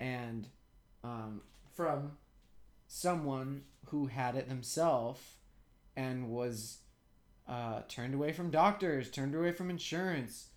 [0.00, 0.48] and
[1.04, 1.42] um,
[1.74, 2.12] from
[2.86, 5.20] someone who had it themselves
[5.96, 6.78] and was
[7.48, 10.48] uh, turned away from doctors, turned away from insurance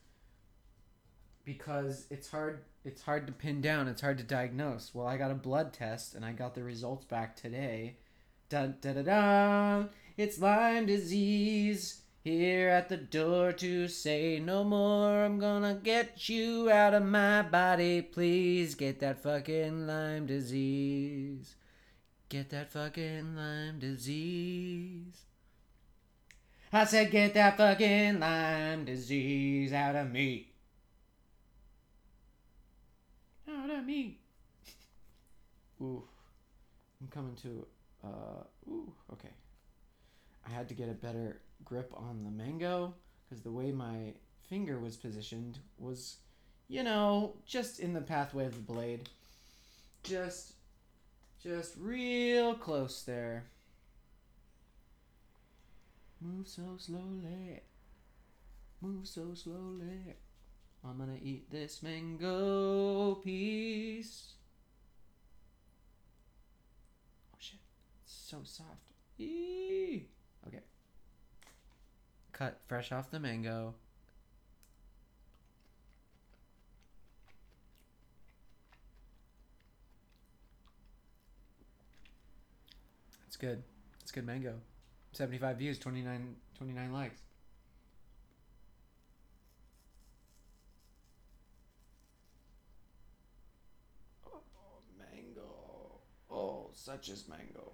[1.46, 2.66] because it's hard.
[2.86, 3.88] It's hard to pin down.
[3.88, 4.94] It's hard to diagnose.
[4.94, 7.98] Well, I got a blood test and I got the results back today.
[8.50, 9.84] Dun da da da!
[10.18, 12.02] It's Lyme disease.
[12.24, 15.24] Here at the door to say no more.
[15.24, 18.02] I'm gonna get you out of my body.
[18.02, 21.56] Please get that fucking Lyme disease.
[22.28, 25.29] Get that fucking Lyme disease.
[26.72, 30.52] I said, get that fucking Lyme disease out of me.
[33.50, 34.20] Out of me.
[35.82, 36.04] Ooh.
[37.02, 37.66] I'm coming to,
[38.04, 39.30] uh, ooh, okay.
[40.46, 42.94] I had to get a better grip on the mango
[43.28, 44.14] because the way my
[44.50, 46.18] finger was positioned was,
[46.68, 49.08] you know, just in the pathway of the blade.
[50.04, 50.54] Just,
[51.42, 53.46] just real close there.
[56.22, 57.62] Move so slowly.
[58.82, 60.16] Move so slowly.
[60.84, 64.34] I'm gonna eat this mango piece.
[67.34, 67.60] Oh shit.
[68.04, 68.68] It's so soft.
[69.18, 70.08] Eee.
[70.48, 70.62] Okay.
[72.34, 73.76] Cut fresh off the mango.
[83.28, 83.64] It's good.
[84.02, 84.56] It's good mango.
[85.12, 87.22] 75 views, 29, 29 likes.
[94.28, 94.40] Oh,
[94.98, 96.02] mango.
[96.30, 97.74] Oh, such is mango.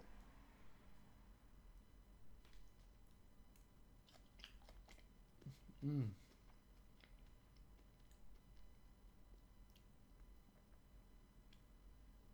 [5.86, 6.08] Mm.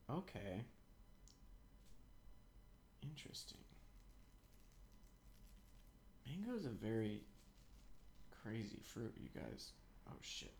[0.09, 0.61] Okay.
[3.03, 3.60] Interesting.
[6.41, 7.21] Mango is a very
[8.43, 9.71] crazy fruit, you guys.
[10.09, 10.51] Oh shit.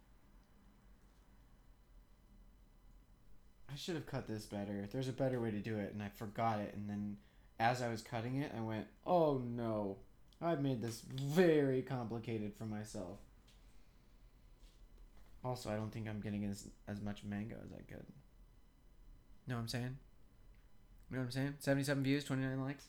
[3.71, 4.87] I should have cut this better.
[4.91, 6.73] There's a better way to do it, and I forgot it.
[6.75, 7.17] And then
[7.59, 9.97] as I was cutting it, I went, oh no.
[10.41, 13.19] I've made this very complicated for myself.
[15.43, 18.05] Also, I don't think I'm getting as, as much mango as I could.
[19.47, 19.97] Know what I'm saying?
[21.09, 21.53] You know what I'm saying?
[21.59, 22.85] 77 views, 29 likes.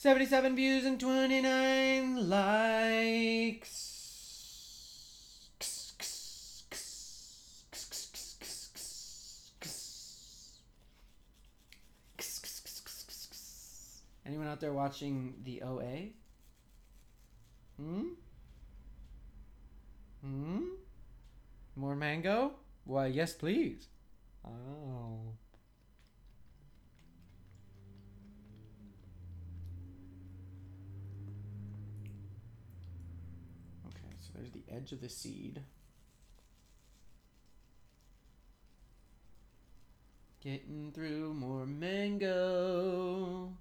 [0.00, 3.90] 77 views and 29 likes.
[14.24, 16.14] Anyone out there watching the OA?
[17.76, 18.04] Hmm?
[20.22, 20.64] Hmm?
[21.76, 22.52] More mango?
[22.84, 23.88] Why, yes, please.
[24.46, 25.34] Oh.
[33.88, 35.60] Okay, so there's the edge of the seed.
[40.42, 43.52] Getting through more mango.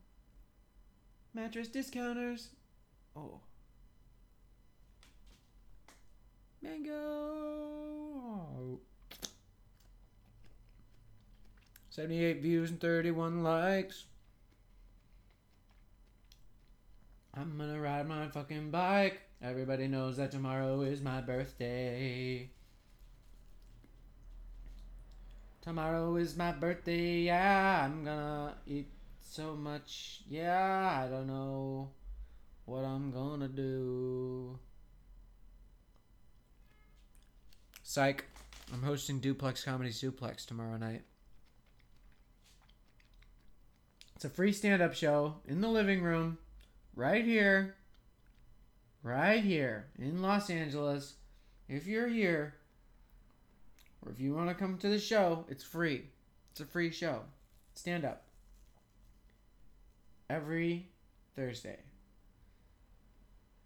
[1.33, 2.47] Mattress discounters.
[3.13, 3.41] Oh.
[6.61, 7.99] Mango.
[11.89, 14.05] 78 views and 31 likes.
[17.33, 19.28] I'm gonna ride my fucking bike.
[19.41, 22.49] Everybody knows that tomorrow is my birthday.
[25.61, 27.85] Tomorrow is my birthday, yeah.
[27.85, 28.89] I'm gonna eat
[29.21, 30.23] so much.
[30.29, 31.91] Yeah, I don't know
[32.65, 34.59] what I'm gonna do.
[37.83, 38.25] Psych.
[38.73, 41.03] I'm hosting Duplex Comedy Suplex tomorrow night.
[44.15, 46.37] It's a free stand up show in the living room,
[46.93, 47.75] right here,
[49.03, 51.15] right here in Los Angeles.
[51.67, 52.55] If you're here,
[54.05, 56.05] or if you want to come to the show, it's free.
[56.51, 57.21] It's a free show.
[57.75, 58.23] Stand up.
[60.29, 60.87] Every
[61.35, 61.77] Thursday.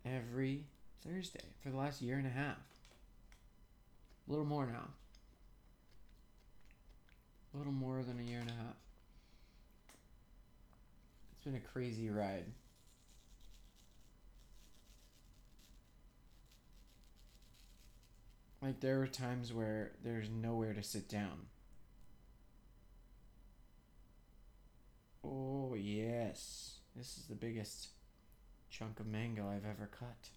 [0.06, 0.66] Every
[1.06, 2.58] Thursday for the last year and a half.
[4.28, 4.90] A little more now.
[7.54, 8.76] A little more than a year and a half.
[11.34, 12.46] It's been a crazy ride.
[18.64, 21.48] Like there were times where there's nowhere to sit down.
[25.22, 26.76] Oh, yes.
[26.96, 27.90] This is the biggest
[28.70, 30.30] chunk of mango I've ever cut.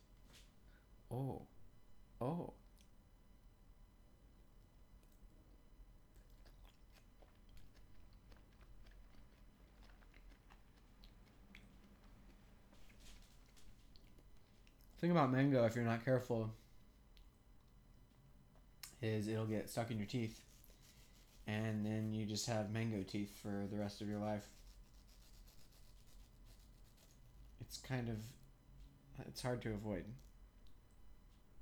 [1.08, 1.42] Oh.
[2.20, 2.54] Oh.
[14.98, 16.50] thing about mango, if you're not careful,
[19.02, 20.40] is it'll get stuck in your teeth,
[21.46, 24.46] and then you just have mango teeth for the rest of your life.
[27.60, 28.16] It's kind of
[29.26, 30.04] it's hard to avoid.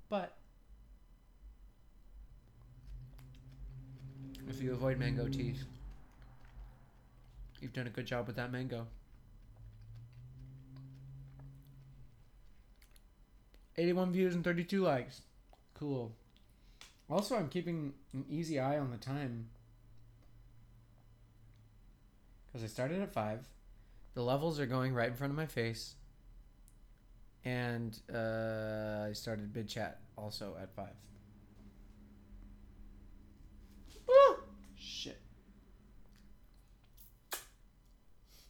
[0.09, 0.35] But
[4.47, 5.63] if you avoid mango teeth,
[7.59, 8.85] you've done a good job with that mango.
[13.77, 15.21] 81 views and 32 likes.
[15.73, 16.11] Cool.
[17.09, 19.49] Also, I'm keeping an easy eye on the time.
[22.47, 23.39] Because I started at 5.
[24.15, 25.95] The levels are going right in front of my face.
[27.43, 30.87] And uh, I started bid chat also at 5.
[34.07, 34.37] Woo!
[34.79, 35.21] Shit.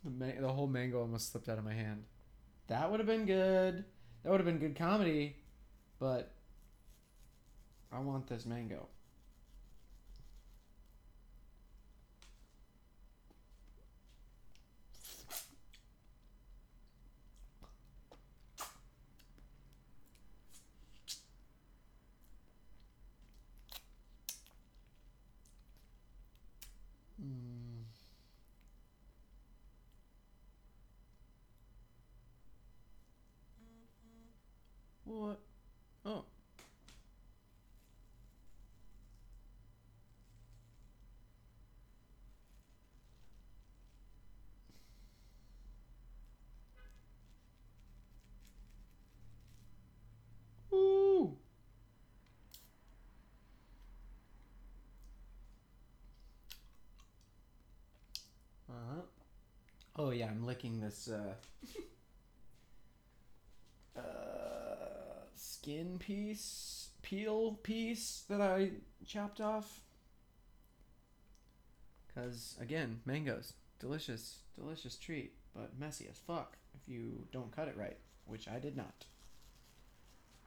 [0.03, 2.03] The, the whole mango almost slipped out of my hand.
[2.67, 3.83] That would have been good.
[4.23, 5.35] That would have been good comedy.
[5.99, 6.34] But
[7.91, 8.87] I want this mango.
[27.21, 27.85] Mm.
[35.05, 35.39] What?
[36.05, 36.25] Oh.
[50.71, 51.37] Woo!
[58.69, 59.01] Uh-huh.
[59.97, 61.35] Oh yeah, I'm licking this uh
[63.99, 64.01] uh
[65.35, 68.71] skin piece, peel piece that I
[69.05, 69.81] chopped off.
[72.13, 77.77] Cuz again, mangoes, delicious, delicious treat, but messy as fuck if you don't cut it
[77.77, 79.05] right, which I did not.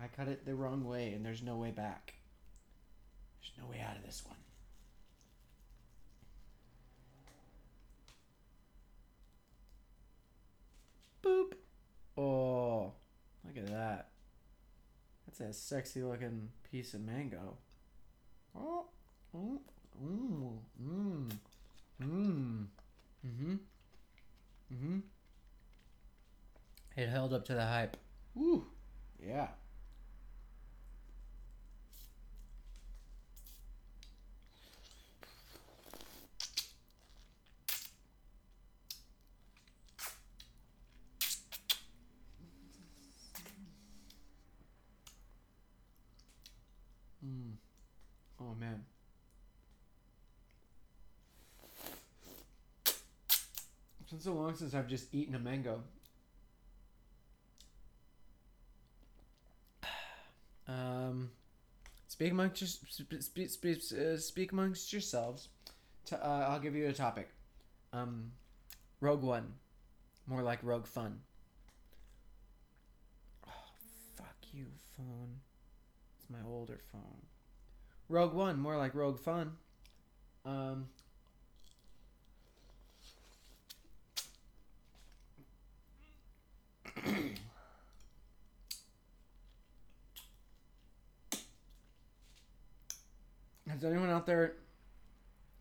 [0.01, 2.15] I cut it the wrong way and there's no way back.
[3.41, 4.37] There's no way out of this one.
[11.23, 11.53] Boop.
[12.17, 12.93] Oh,
[13.45, 14.09] look at that.
[15.27, 17.57] That's a sexy looking piece of mango.
[18.57, 18.87] Oh,
[19.37, 19.59] mm,
[20.03, 21.31] mm, mm,
[22.03, 22.67] mm.
[23.27, 23.55] Mm-hmm.
[24.73, 24.99] Mm-hmm.
[26.97, 27.97] It held up to the hype.
[28.35, 28.67] Woo.
[29.25, 29.49] Yeah.
[47.25, 47.53] Mm.
[48.41, 48.85] Oh man.
[54.01, 55.83] It's been so long since I've just eaten a mango.
[60.71, 61.31] Um,
[62.09, 65.49] speak amongst your, speak, speak, uh, speak amongst yourselves.
[66.07, 67.31] To, uh, I'll give you a topic.
[67.95, 68.33] Um,
[69.01, 69.55] Rogue One,
[70.27, 71.21] more like Rogue Fun.
[73.47, 73.73] Oh,
[74.15, 75.37] fuck you, phone.
[76.19, 77.23] It's my older phone.
[78.11, 79.53] Rogue One, more like Rogue Fun.
[80.45, 80.89] Um.
[93.69, 94.55] Has anyone out there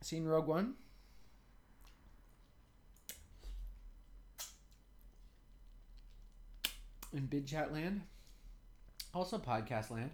[0.01, 0.73] seen Rogue One?
[7.13, 8.01] In Bid Chat Land?
[9.13, 10.11] Also Podcast Land.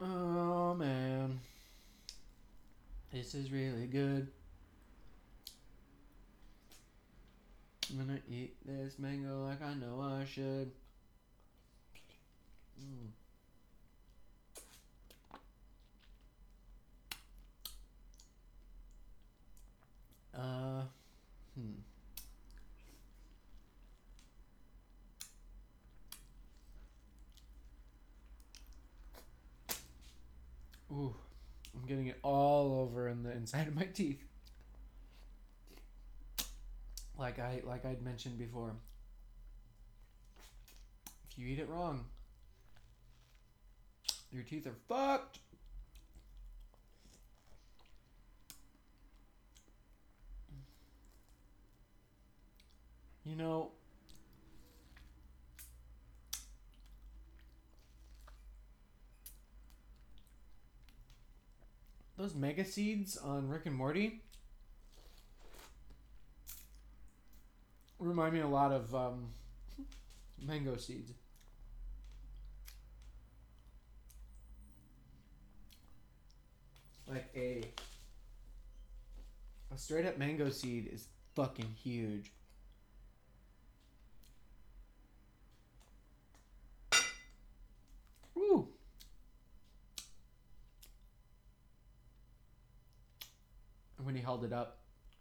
[0.00, 1.40] Oh man.
[3.12, 4.28] This is really good.
[7.98, 10.70] I'm gonna eat this mango like I know I should.
[12.80, 13.08] Mm.
[20.32, 20.82] Uh,
[21.56, 21.72] hmm.
[30.92, 31.14] Ooh,
[31.74, 34.22] I'm getting it all over in the inside of my teeth.
[37.18, 38.76] Like I like I'd mentioned before.
[41.30, 42.04] If you eat it wrong,
[44.30, 45.40] your teeth are fucked.
[53.24, 53.72] You know,
[62.16, 64.22] those mega seeds on Rick and Morty
[67.98, 69.28] remind me a lot of um,
[70.40, 71.12] mango seeds.
[77.06, 77.64] Like a
[79.72, 82.32] a straight up mango seed is fucking huge.
[88.34, 88.68] Woo.
[94.02, 94.78] When he held it up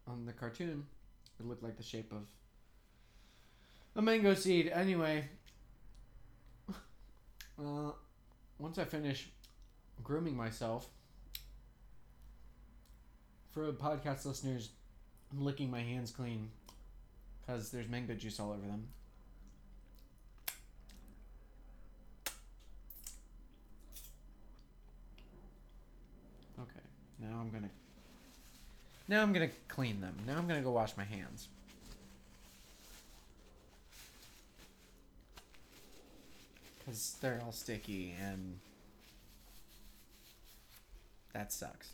[0.08, 0.86] on the cartoon,
[1.40, 2.28] it looked like the shape of
[3.98, 4.72] a mango seed.
[4.74, 5.26] Anyway,
[7.60, 7.92] uh,
[8.60, 9.30] once I finish
[10.04, 10.88] grooming myself,
[13.52, 14.70] for podcast listeners,
[15.32, 16.52] I'm licking my hands clean
[17.42, 18.88] because there's mango juice all over them.
[26.60, 26.86] Okay,
[27.20, 27.70] now I'm gonna.
[29.08, 30.16] Now I'm gonna clean them.
[30.28, 31.48] Now I'm gonna go wash my hands.
[36.88, 38.60] Because they're all sticky and.
[41.34, 41.90] That sucks.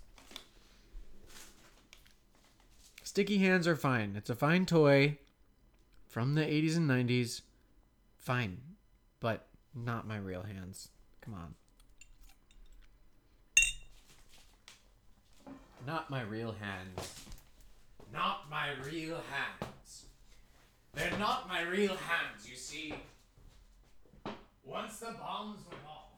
[3.03, 4.13] Sticky hands are fine.
[4.15, 5.17] It's a fine toy
[6.07, 7.41] from the 80s and 90s.
[8.17, 8.59] Fine.
[9.19, 10.89] But not my real hands.
[11.21, 11.55] Come on.
[15.87, 17.25] Not my real hands.
[18.13, 20.05] Not my real hands.
[20.93, 22.93] They're not my real hands, you see.
[24.65, 26.13] Once the bombs went off,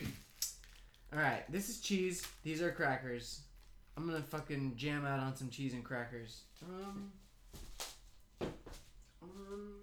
[1.13, 2.25] All right, this is cheese.
[2.43, 3.41] These are crackers.
[3.97, 6.43] I'm gonna fucking jam out on some cheese and crackers.
[6.63, 7.11] Um.
[9.21, 9.73] Um.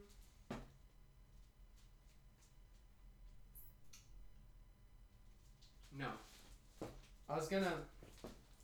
[5.99, 6.07] No.
[7.29, 7.75] I was gonna.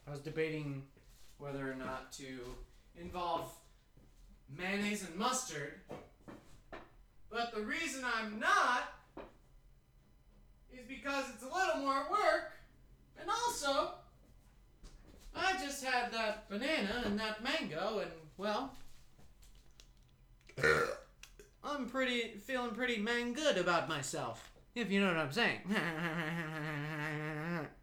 [0.06, 0.84] I was debating
[1.36, 2.24] whether or not to
[2.98, 3.52] involve
[4.56, 5.74] mayonnaise and mustard.
[7.30, 8.99] But the reason I'm not
[10.72, 12.52] is because it's a little more work.
[13.20, 13.92] And also,
[15.34, 18.74] I just had that banana and that mango, and well,
[21.64, 25.60] I'm pretty feeling pretty man good about myself, if you know what I'm saying.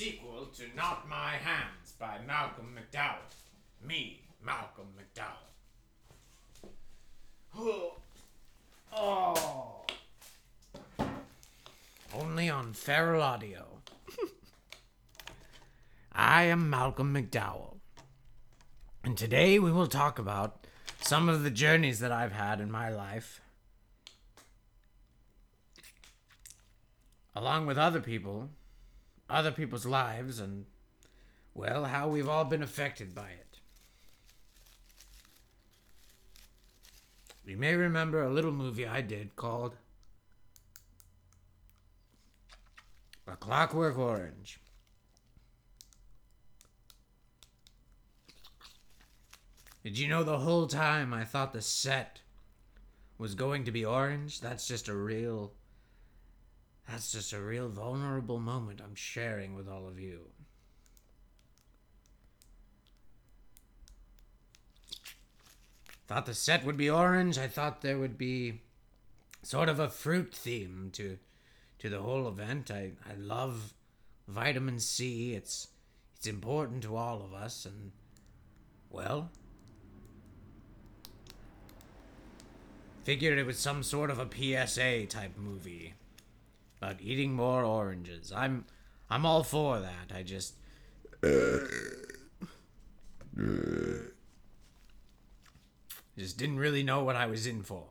[0.00, 3.18] sequel to Not My Hands by Malcolm McDowell.
[3.86, 5.50] Me, Malcolm McDowell.
[8.92, 9.84] Oh.
[12.12, 13.66] Only on Feral Audio.
[16.12, 17.76] I am Malcolm McDowell.
[19.04, 20.66] And today we will talk about
[21.02, 23.40] some of the journeys that I've had in my life.
[27.36, 28.48] Along with other people,
[29.30, 30.66] other people's lives and,
[31.54, 33.58] well, how we've all been affected by it.
[37.44, 39.76] You may remember a little movie I did called
[43.26, 44.60] A Clockwork Orange.
[49.82, 52.20] Did you know the whole time I thought the set
[53.16, 54.40] was going to be orange?
[54.40, 55.52] That's just a real
[56.90, 60.22] that's just a real vulnerable moment I'm sharing with all of you.
[66.08, 67.38] Thought the set would be orange.
[67.38, 68.62] I thought there would be
[69.44, 71.18] sort of a fruit theme to
[71.78, 72.72] to the whole event.
[72.72, 73.72] I, I love
[74.26, 75.34] vitamin C.
[75.34, 75.68] It's
[76.16, 77.92] it's important to all of us and
[78.90, 79.30] well
[83.04, 85.94] figured it was some sort of a PSA type movie
[86.80, 88.32] about eating more oranges.
[88.34, 88.64] I'm
[89.10, 90.10] I'm all for that.
[90.14, 90.54] I just
[96.16, 97.84] just didn't really know what I was in for.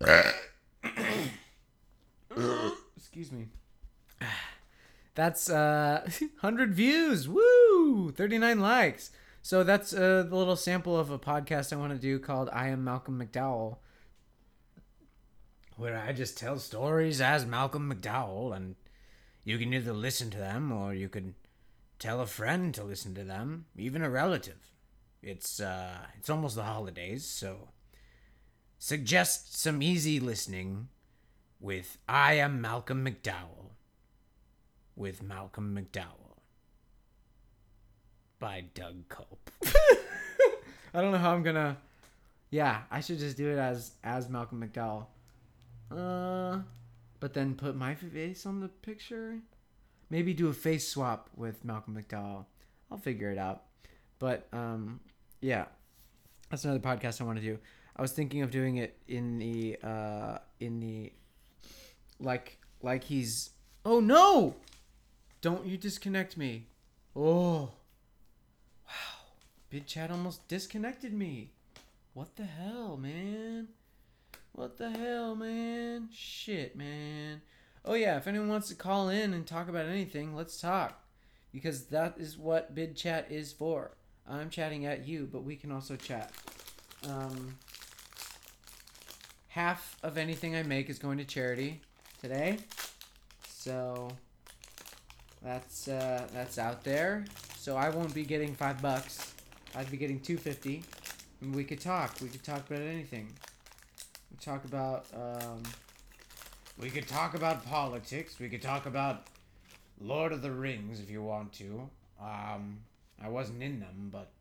[2.96, 3.48] Excuse me.
[5.14, 6.08] That's uh
[6.40, 7.28] 100 views.
[7.28, 8.12] Woo!
[8.12, 9.10] 39 likes.
[9.42, 12.68] So that's uh, the little sample of a podcast I want to do called I
[12.68, 13.78] Am Malcolm McDowell.
[15.82, 18.76] Where I just tell stories as Malcolm McDowell, and
[19.42, 21.34] you can either listen to them or you could
[21.98, 24.70] tell a friend to listen to them, even a relative.
[25.22, 27.70] It's uh, it's almost the holidays, so
[28.78, 30.86] suggest some easy listening
[31.58, 33.72] with I am Malcolm McDowell
[34.94, 36.38] with Malcolm McDowell
[38.38, 39.50] by Doug Culp.
[40.94, 41.76] I don't know how I'm gonna.
[42.50, 45.06] Yeah, I should just do it as as Malcolm McDowell.
[45.96, 46.60] Uh,
[47.20, 49.38] but then put my face on the picture.
[50.10, 52.46] Maybe do a face swap with Malcolm McDowell.
[52.90, 53.62] I'll figure it out.
[54.18, 55.00] But um,
[55.40, 55.66] yeah,
[56.50, 57.58] that's another podcast I want to do.
[57.96, 61.12] I was thinking of doing it in the uh in the
[62.20, 63.50] like like he's
[63.84, 64.54] oh no
[65.40, 66.66] don't you disconnect me
[67.14, 67.70] oh
[68.86, 69.22] wow
[69.68, 71.50] bid chat almost disconnected me
[72.14, 73.68] what the hell man
[74.52, 77.40] what the hell man shit man
[77.84, 81.02] oh yeah if anyone wants to call in and talk about anything let's talk
[81.52, 83.92] because that is what bid chat is for
[84.28, 86.32] i'm chatting at you but we can also chat
[87.08, 87.54] um
[89.52, 91.80] half of anything I make is going to charity
[92.22, 92.56] today.
[93.46, 94.08] So
[95.42, 97.24] that's uh, that's out there.
[97.58, 99.34] So I won't be getting five bucks.
[99.74, 100.82] I'd be getting two fifty.
[101.40, 102.14] And we could talk.
[102.22, 103.28] We could talk about anything.
[104.40, 105.62] Talk about um,
[106.78, 108.40] We could talk about politics.
[108.40, 109.26] We could talk about
[110.00, 111.88] Lord of the Rings if you want to.
[112.20, 112.78] Um,
[113.22, 114.32] I wasn't in them, but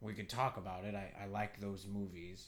[0.00, 0.94] we could talk about it.
[0.94, 2.46] I, I like those movies.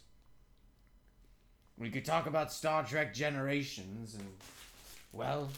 [1.79, 4.29] We could talk about Star Trek Generations, and,
[5.13, 5.49] well,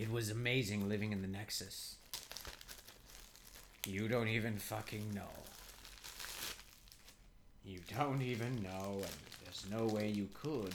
[0.00, 1.96] it was amazing living in the Nexus.
[3.86, 5.22] You don't even fucking know.
[7.64, 9.29] You don't even know, and
[9.68, 10.74] no way you could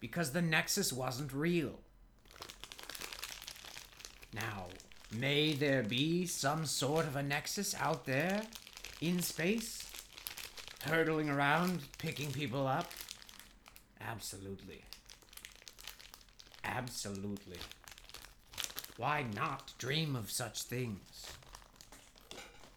[0.00, 1.74] because the Nexus wasn't real.
[4.32, 4.66] Now,
[5.10, 8.42] may there be some sort of a Nexus out there
[9.00, 9.90] in space,
[10.84, 12.90] hurtling around, picking people up?
[14.00, 14.82] Absolutely.
[16.64, 17.58] Absolutely.
[18.96, 21.26] Why not dream of such things?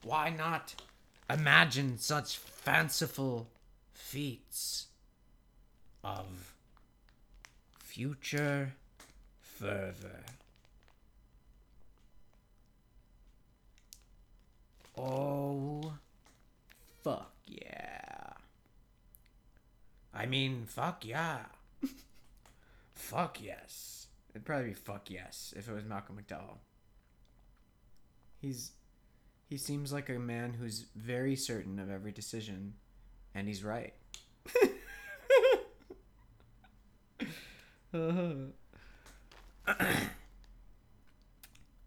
[0.03, 0.76] Why not
[1.30, 3.49] imagine such fanciful
[3.93, 4.89] feats
[6.04, 6.54] of
[7.80, 8.74] future
[9.41, 10.24] fervor.
[14.97, 15.93] Oh,
[17.04, 18.34] fuck yeah.
[20.14, 21.39] I mean, fuck yeah.
[22.93, 24.08] fuck yes.
[24.32, 26.58] it'd probably be fuck yes if it was Malcolm McDowell.
[28.41, 28.72] He's
[29.50, 32.76] he seems like a man who's very certain of every decision,
[33.34, 33.93] and he's right.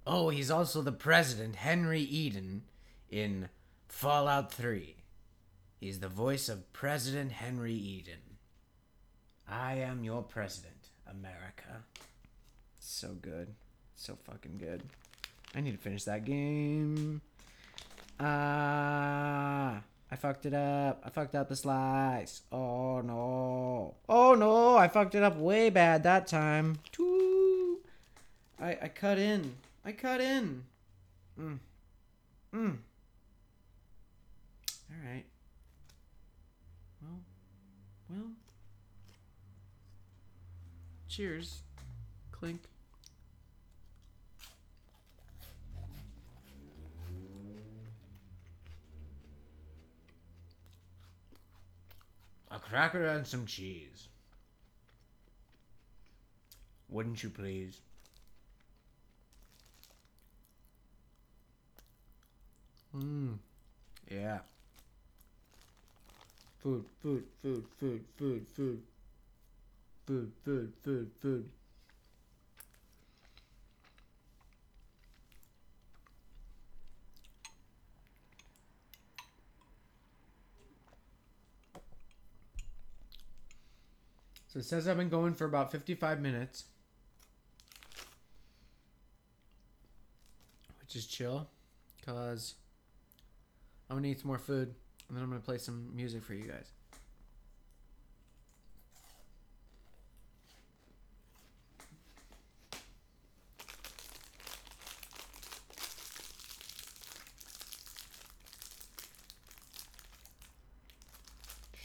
[0.05, 2.63] Oh, he's also the president, Henry Eden,
[3.09, 3.49] in
[3.89, 4.97] Fallout 3.
[5.79, 8.39] He's the voice of President Henry Eden.
[9.49, 11.85] I am your president, America.
[12.81, 13.55] So good.
[13.95, 14.83] So fucking good.
[15.55, 17.21] I need to finish that game.
[18.19, 19.83] Ah,
[20.13, 21.01] I fucked it up.
[21.07, 22.43] I fucked up the slice.
[22.53, 23.95] Oh no.
[24.11, 26.81] Oh no, I fucked it up way bad that time.
[26.93, 27.79] Too.
[28.61, 29.55] I I cut in.
[29.87, 30.65] I cut in.
[31.41, 31.59] Mm.
[32.55, 32.77] Mm.
[34.91, 35.25] All right.
[37.01, 37.21] Well,
[38.11, 38.31] well.
[41.09, 41.63] Cheers.
[42.33, 42.61] Clink.
[52.59, 54.09] Cracker and some cheese.
[56.89, 57.81] Wouldn't you please?
[62.95, 63.39] Mmm.
[64.11, 64.41] Yeah.
[66.63, 68.83] Food, food, food, food, food, food.
[70.07, 71.49] Food, food, food, food.
[84.53, 86.65] So it says I've been going for about 55 minutes.
[90.79, 91.49] Which is chill.
[91.99, 92.53] Because
[93.89, 94.75] I'm going to eat some more food.
[95.09, 96.67] And then I'm going to play some music for you guys.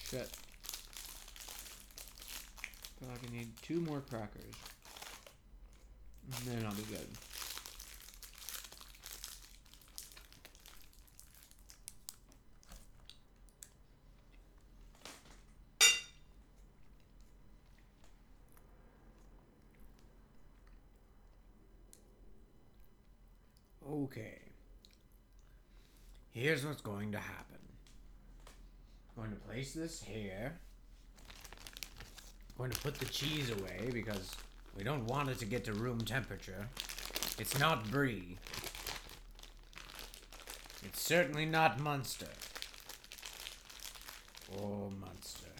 [0.10, 0.30] Shit.
[3.00, 4.54] Feel like I need two more crackers.
[6.26, 7.08] And then I'll be good.
[23.90, 24.40] Okay.
[26.32, 27.58] Here's what's going to happen.
[29.18, 30.60] I'm going to place this here.
[32.58, 34.36] Going to put the cheese away because
[34.76, 36.68] we don't want it to get to room temperature.
[37.38, 38.38] It's not brie.
[40.84, 42.30] It's certainly not Munster.
[44.58, 45.52] Oh, Munster.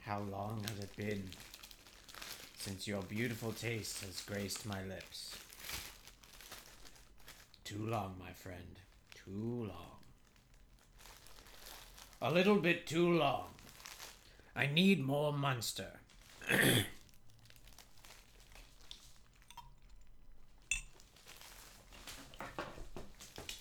[0.00, 1.22] How long has it been
[2.56, 5.36] since your beautiful taste has graced my lips?
[7.62, 8.80] Too long, my friend.
[9.14, 9.98] Too long.
[12.20, 13.50] A little bit too long.
[14.58, 15.86] I need more Munster.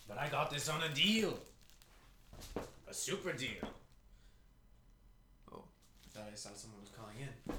[0.07, 1.37] but I got this on a deal.
[2.89, 3.69] A super deal.
[5.53, 7.53] Oh, I thought I saw someone was calling in.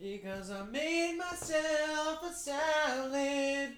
[0.00, 3.70] Because I made myself a salad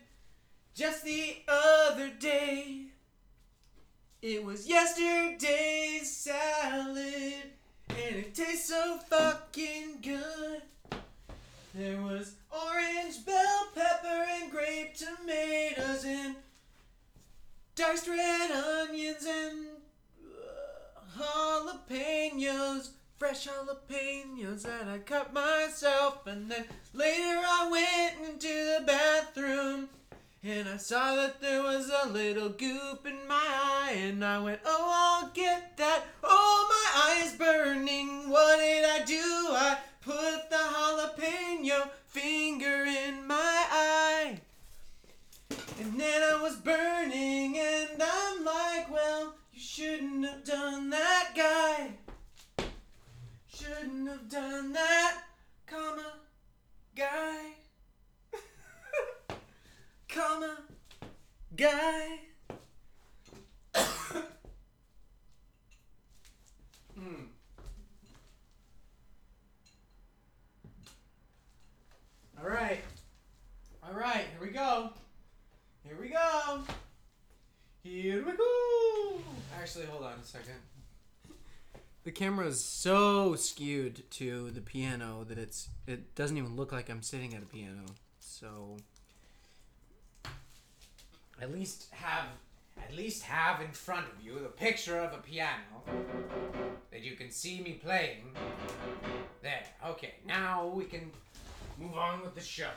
[0.75, 2.89] just the other day.
[4.21, 7.53] It was yesterday's salad,
[7.89, 10.61] and it tastes so fucking good.
[11.75, 16.35] There was orange bell pepper and grape tomatoes and
[17.75, 19.67] diced red onions and
[20.23, 22.91] uh, jalapenos
[23.21, 26.27] fresh jalapenos that I cut myself.
[26.27, 26.65] And then
[26.95, 29.91] later I went into the bathroom
[30.43, 33.93] and I saw that there was a little goop in my eye.
[33.95, 36.05] And I went, Oh, I'll get that.
[36.25, 38.31] Oh, my eye's burning.
[38.31, 39.21] What did I do?
[39.21, 44.41] I put the jalapeno finger in my eye.
[45.79, 52.00] And then I was burning, and I'm like, Well, you shouldn't have done that, guy.
[53.71, 55.19] Shouldn't have done that,
[55.65, 56.15] comma,
[56.97, 57.53] guy.
[60.09, 60.57] comma,
[61.57, 62.19] guy.
[63.77, 63.85] All
[72.43, 72.81] right.
[73.85, 74.91] All right, here we go.
[75.85, 76.63] Here we go.
[77.85, 79.21] Here we go.
[79.61, 80.57] Actually, hold on a second.
[82.11, 86.91] The camera is so skewed to the piano that it's it doesn't even look like
[86.91, 87.85] I'm sitting at a piano.
[88.19, 88.79] So
[91.41, 92.25] at least have
[92.77, 95.85] at least have in front of you the picture of a piano
[96.91, 98.33] that you can see me playing.
[99.41, 99.63] There.
[99.87, 100.15] Okay.
[100.27, 101.13] Now we can
[101.79, 102.71] move on with the show.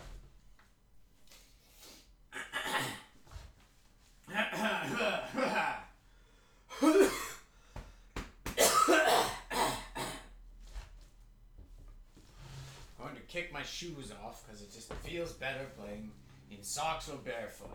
[13.14, 16.12] going to kick my shoes off because it just feels better playing
[16.52, 17.70] in socks or barefoot.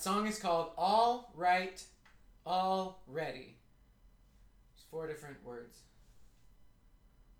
[0.00, 1.82] That song is called All Right
[2.46, 3.56] Already.
[4.74, 5.76] It's four different words.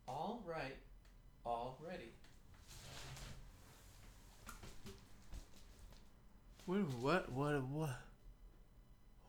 [0.06, 0.76] All right
[1.46, 2.12] already.
[6.66, 7.96] What, what, what, what?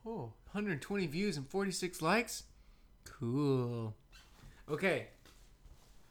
[0.04, 2.42] Oh, 120 views and 46 likes?
[3.18, 3.94] Cool.
[4.70, 5.06] Okay.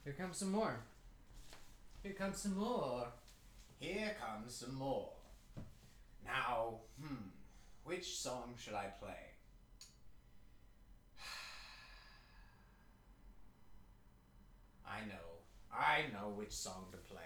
[0.03, 0.79] Here comes some more.
[2.01, 3.05] Here comes some more.
[3.79, 5.11] Here comes some more.
[6.31, 7.29] Now, hmm,
[7.83, 9.11] which song should I play?
[14.87, 15.41] I know,
[15.73, 17.19] I know which song to play.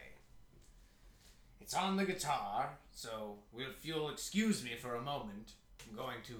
[1.61, 5.51] It's on the guitar, so if you'll excuse me for a moment,
[5.87, 6.33] I'm going to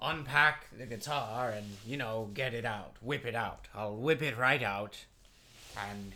[0.00, 3.68] unpack the guitar and, you know, get it out, whip it out.
[3.74, 5.04] I'll whip it right out,
[5.76, 6.12] and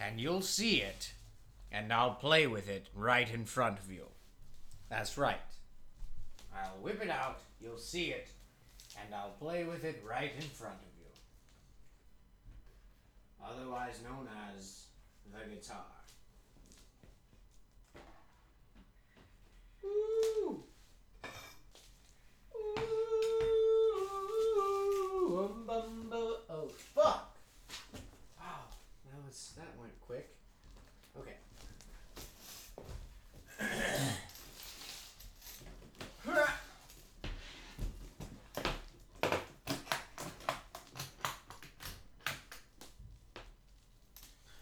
[0.00, 1.12] and you'll see it,
[1.70, 4.11] and I'll play with it right in front of you.
[4.92, 5.40] That's right.
[6.54, 8.28] I'll whip it out, you'll see it,
[9.02, 11.06] and I'll play with it right in front of you.
[13.42, 14.84] Otherwise known as
[15.32, 15.78] the guitar.
[19.82, 20.62] Ooh.
[25.16, 27.34] Ooh, um, bum, bu- oh fuck!
[28.38, 28.68] Wow,
[29.10, 30.28] that was that went quick.
[31.18, 31.36] Okay.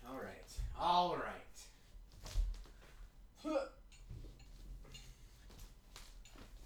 [0.08, 0.50] All right.
[0.80, 1.46] All right.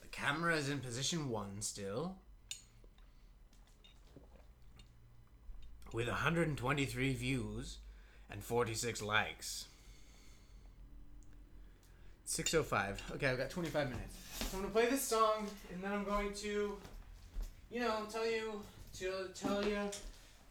[0.00, 2.14] The camera is in position one still.
[5.92, 7.78] With 123 views
[8.30, 9.66] and 46 likes.
[12.26, 13.02] 605.
[13.16, 14.16] Okay, I've got 25 minutes.
[14.38, 16.76] So I'm gonna play this song, and then I'm going to,
[17.72, 18.62] you know, tell you,
[19.00, 19.78] to tell you,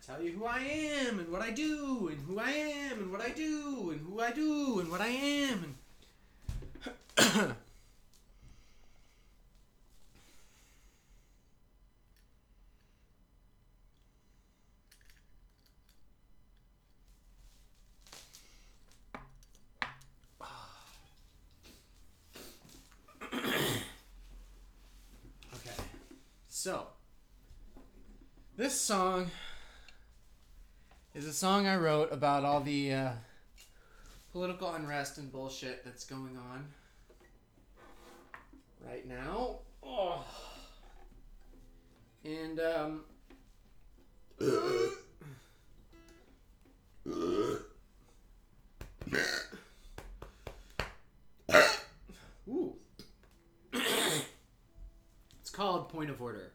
[0.06, 3.22] tell you who I am and what I do, and who I am and what
[3.22, 5.76] I do, and who I do and what I am,
[7.18, 7.56] and.
[26.64, 26.88] So,
[28.56, 29.30] this song
[31.14, 33.12] is a song I wrote about all the uh,
[34.32, 36.66] political unrest and bullshit that's going on
[38.80, 39.58] right now.
[39.86, 40.24] Oh.
[42.24, 43.02] And, um.
[55.64, 56.52] called point of order.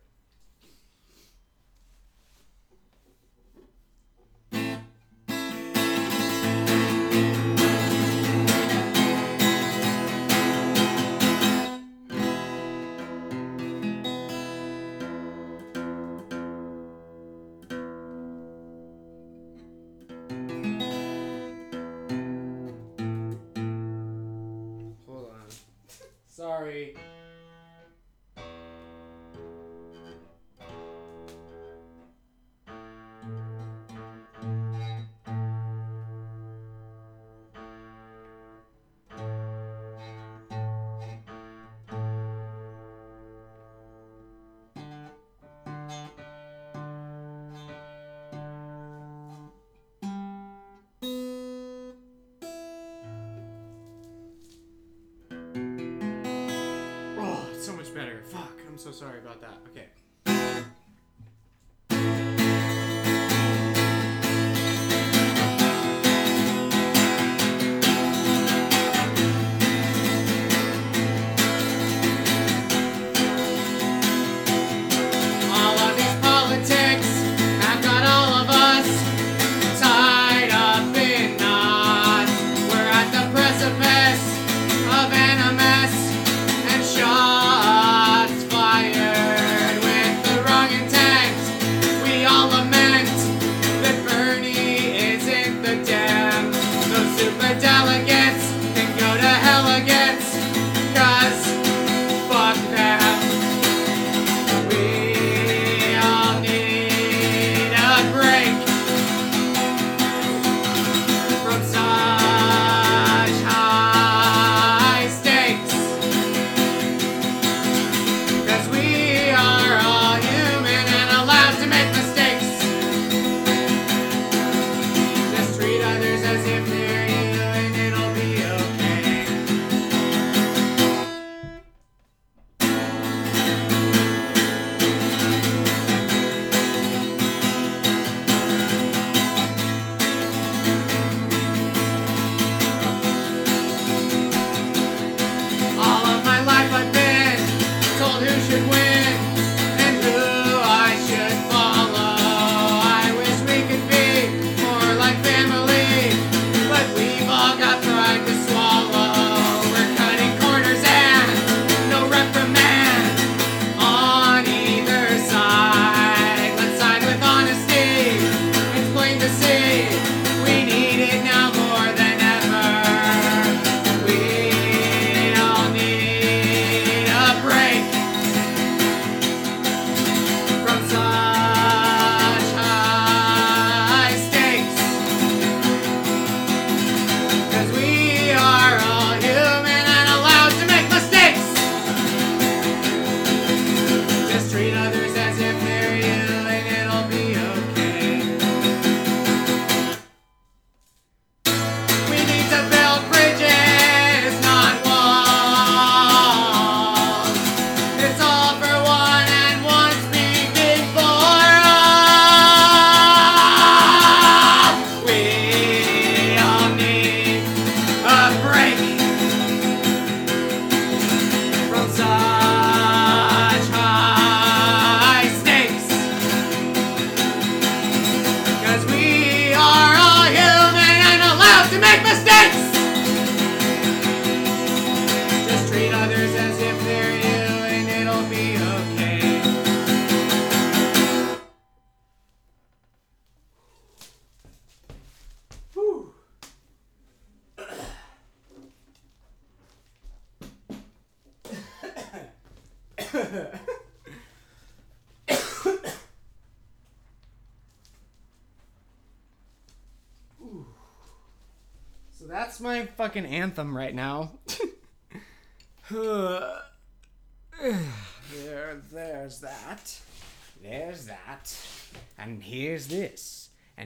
[58.79, 59.59] I'm so sorry about that.
[59.73, 59.87] Okay.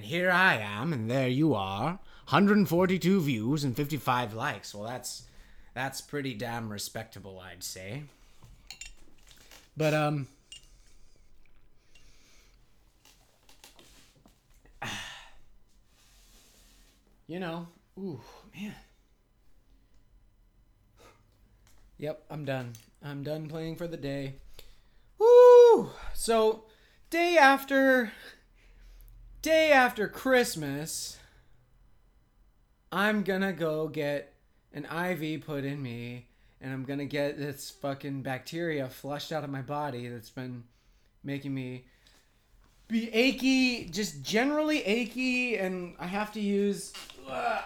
[0.03, 2.01] and here I am, and there you are.
[2.31, 4.75] 142 views and 55 likes.
[4.75, 5.29] Well, that's
[5.75, 8.03] that's pretty damn respectable, I'd say.
[9.77, 10.27] But um
[17.29, 18.21] you know, ooh,
[18.53, 18.75] man.
[21.99, 22.73] Yep, I'm done.
[23.05, 24.35] I'm done playing for the day.
[25.21, 25.91] Woo!
[26.13, 26.65] So,
[27.09, 28.11] day after
[29.43, 31.19] day after Christmas,
[32.93, 34.35] I'm gonna go get
[34.73, 36.29] an IV put in me,
[36.61, 40.63] and I'm gonna get this fucking bacteria flushed out of my body that's been
[41.25, 41.87] making me
[42.89, 46.93] be achy, just generally achy, and I have to use
[47.29, 47.63] uh,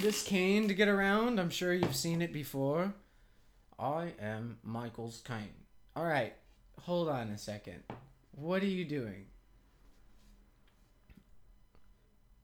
[0.00, 1.38] this cane to get around.
[1.38, 2.94] I'm sure you've seen it before.
[3.78, 5.66] I am Michael's cane.
[5.94, 6.32] All right,
[6.80, 7.82] hold on a second.
[8.32, 9.26] What are you doing?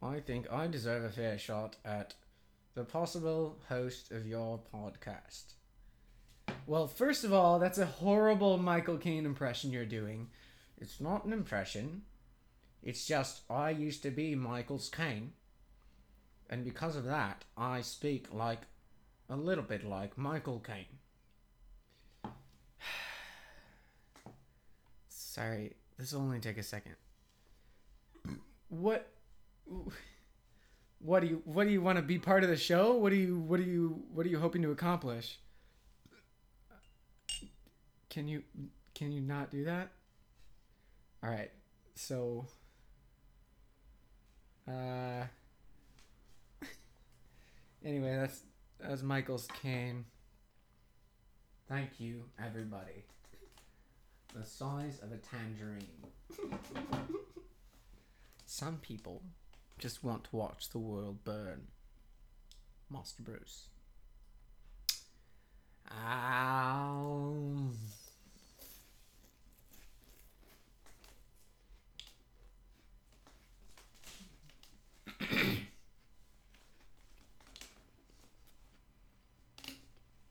[0.04, 2.12] I think I deserve a fair shot at
[2.74, 5.54] the possible host of your podcast.
[6.66, 10.28] Well, first of all, that's a horrible Michael Caine impression you're doing.
[10.76, 12.02] It's not an impression.
[12.82, 15.32] It's just I used to be Michael's Caine.
[16.50, 18.60] And because of that, I speak like
[19.30, 20.84] a little bit like Michael Caine.
[25.08, 26.96] Sorry, this will only take a second.
[28.68, 29.13] What
[31.04, 32.94] what do you what do you want to be part of the show?
[32.94, 35.38] What do you what do you what are you hoping to accomplish?
[38.08, 38.42] Can you
[38.94, 39.90] can you not do that?
[41.22, 41.50] All right.
[41.94, 42.46] So
[44.66, 45.24] uh
[47.84, 48.40] anyway, that's
[48.80, 50.06] that's Michael's cane.
[51.68, 53.04] Thank you, everybody.
[54.34, 55.86] The size of a tangerine.
[58.46, 59.22] Some people
[59.78, 61.68] just want to watch the world burn.
[62.90, 63.68] Master Bruce.
[65.90, 67.70] Ow.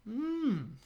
[0.09, 0.65] Mmm.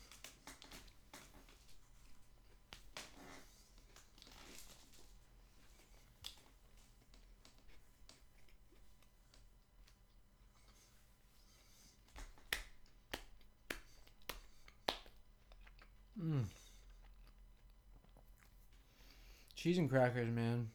[19.68, 20.70] Cheese and crackers, man.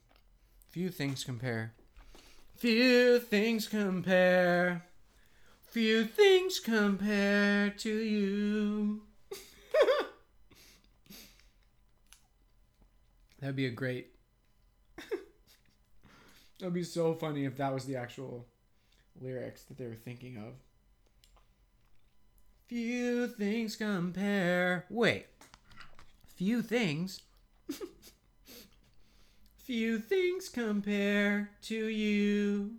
[0.69, 1.73] Few things compare.
[2.57, 4.85] Few things compare.
[5.71, 9.01] Few things compare to you.
[13.41, 14.09] That'd be a great.
[16.61, 18.47] That'd be so funny if that was the actual
[19.19, 20.53] lyrics that they were thinking of.
[22.67, 24.85] Few things compare.
[24.91, 25.29] Wait.
[26.37, 27.23] Few things.
[29.63, 32.73] Few things compare to you.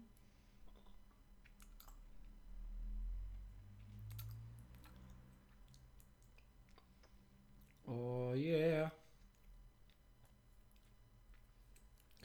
[7.90, 8.90] Oh, yeah.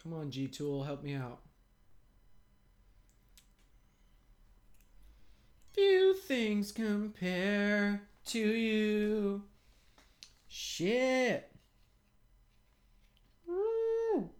[0.02, 1.40] Come on, G Tool, help me out.
[5.74, 9.42] Few things compare to you.
[10.48, 11.52] Shit.
[13.46, 14.30] Woo.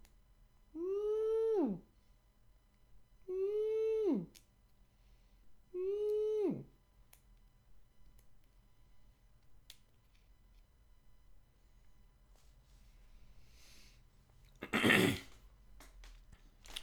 [0.74, 1.78] Woo.
[3.28, 4.26] Woo.
[5.72, 6.64] Woo.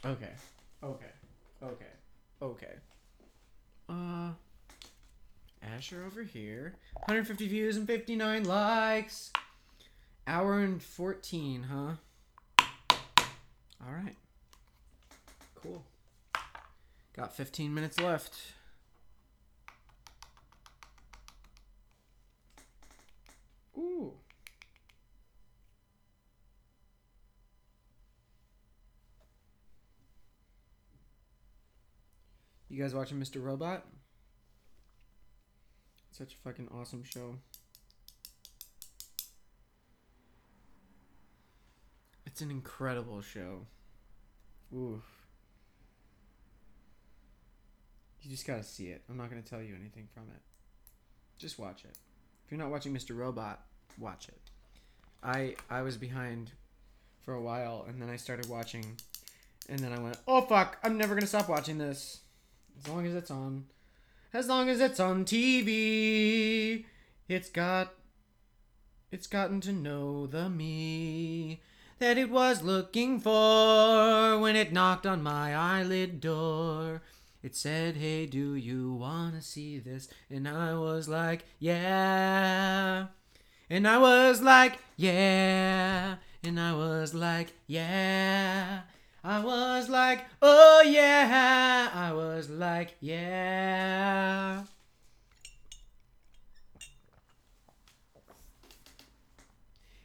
[0.06, 0.30] Okay.
[0.84, 1.06] Okay.
[1.62, 1.84] Okay.
[2.40, 2.74] Okay.
[3.88, 4.30] Uh
[5.62, 6.74] Asher over here.
[7.06, 9.32] 150 views and 59 likes.
[10.28, 11.94] Hour and 14, huh?
[13.84, 14.14] All right.
[15.56, 15.84] Cool.
[17.16, 18.34] Got 15 minutes left.
[23.76, 24.12] Ooh.
[32.76, 33.42] You guys watching Mr.
[33.42, 33.86] Robot?
[36.10, 37.36] Such a fucking awesome show.
[42.26, 43.60] It's an incredible show.
[44.76, 45.00] Oof.
[48.20, 49.00] You just gotta see it.
[49.08, 50.42] I'm not gonna tell you anything from it.
[51.38, 51.96] Just watch it.
[52.44, 53.16] If you're not watching Mr.
[53.16, 53.64] Robot,
[53.98, 54.50] watch it.
[55.22, 56.50] I I was behind
[57.24, 58.98] for a while and then I started watching
[59.66, 62.20] and then I went, "Oh fuck, I'm never going to stop watching this."
[62.78, 63.66] As long as it's on.
[64.32, 66.84] As long as it's on TV,
[67.28, 67.94] it's got
[69.10, 71.62] It's gotten to know the me
[71.98, 77.02] that it was looking for when it knocked on my eyelid door.
[77.42, 80.08] It said, Hey, do you wanna see this?
[80.28, 83.06] And I was like, Yeah.
[83.70, 86.16] And I was like, Yeah.
[86.42, 88.80] And I was like, Yeah.
[89.26, 91.90] I was like, Oh, yeah.
[91.92, 94.62] I was like, Yeah.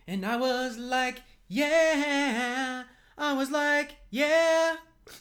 [0.08, 2.84] And I was like, yeah.
[3.18, 4.76] I was like, yeah.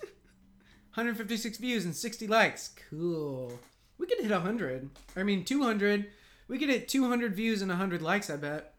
[0.95, 2.71] 156 views and 60 likes.
[2.89, 3.53] Cool.
[3.99, 4.91] We could hit 100.
[5.15, 6.07] I mean, 200.
[6.49, 8.70] We could hit 200 views and 100 likes, I bet.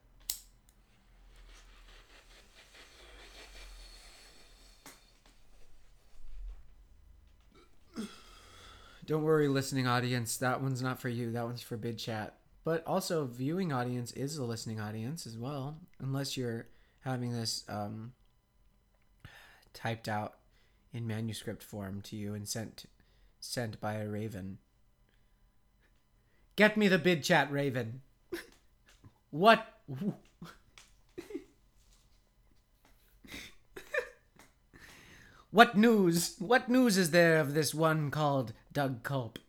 [9.12, 10.38] Don't worry, listening audience.
[10.38, 11.34] That one's not for you.
[11.34, 12.38] That one's for Bid Chat.
[12.64, 16.68] But also, viewing audience is a listening audience as well, unless you're
[17.02, 18.14] having this um,
[19.74, 20.36] typed out
[20.94, 22.86] in manuscript form to you and sent
[23.42, 24.60] sent by a raven.
[26.56, 28.00] Get me the bid chat, Raven.
[29.30, 29.82] what?
[35.52, 36.38] what news?
[36.40, 39.40] What news is there of this one called Doug Culp?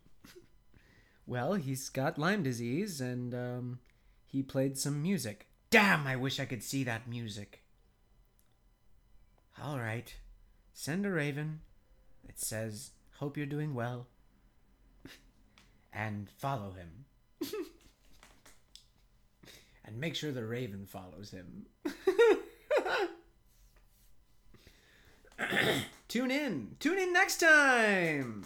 [1.25, 3.79] Well, he's got Lyme disease and um,
[4.25, 5.47] he played some music.
[5.69, 7.63] Damn, I wish I could see that music.
[9.61, 10.13] All right.
[10.73, 11.61] Send a raven
[12.27, 14.07] It says, Hope you're doing well.
[15.93, 17.05] and follow him.
[19.85, 21.67] and make sure the raven follows him.
[26.07, 26.75] Tune in.
[26.79, 28.43] Tune in next time.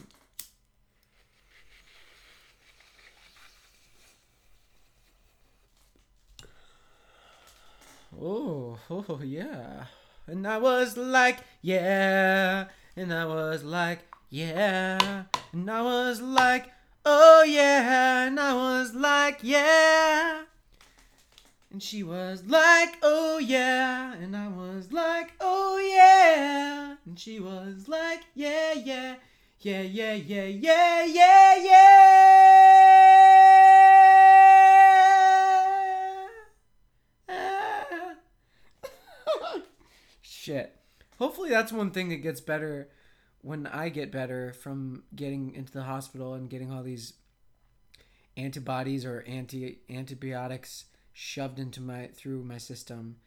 [8.19, 9.85] Oh, oh, yeah.
[10.25, 12.65] And I was like, yeah.
[12.95, 13.99] And I was like,
[14.29, 15.23] yeah.
[15.53, 16.65] And I was like,
[17.05, 18.27] oh, yeah.
[18.27, 20.41] And I was like, yeah.
[21.71, 24.13] And she was like, oh, yeah.
[24.13, 26.95] And I was like, oh, yeah.
[27.05, 29.15] And she was like, yeah, yeah.
[29.59, 32.46] Yeah, yeah, yeah, yeah, yeah, yeah.
[40.47, 40.73] Shit.
[41.19, 42.87] Hopefully that's one thing that gets better
[43.41, 47.15] when I get better from getting into the hospital and getting all these
[48.37, 53.17] antibodies or anti antibiotics shoved into my through my system.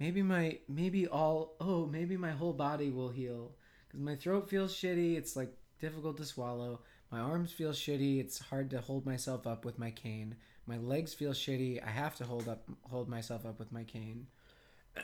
[0.00, 4.74] Maybe my maybe all oh maybe my whole body will heal because my throat feels
[4.74, 5.18] shitty.
[5.18, 6.80] It's like difficult to swallow.
[7.10, 8.20] My arms feel shitty.
[8.20, 10.36] It's hard to hold myself up with my cane.
[10.66, 11.86] My legs feel shitty.
[11.86, 14.28] I have to hold up hold myself up with my cane.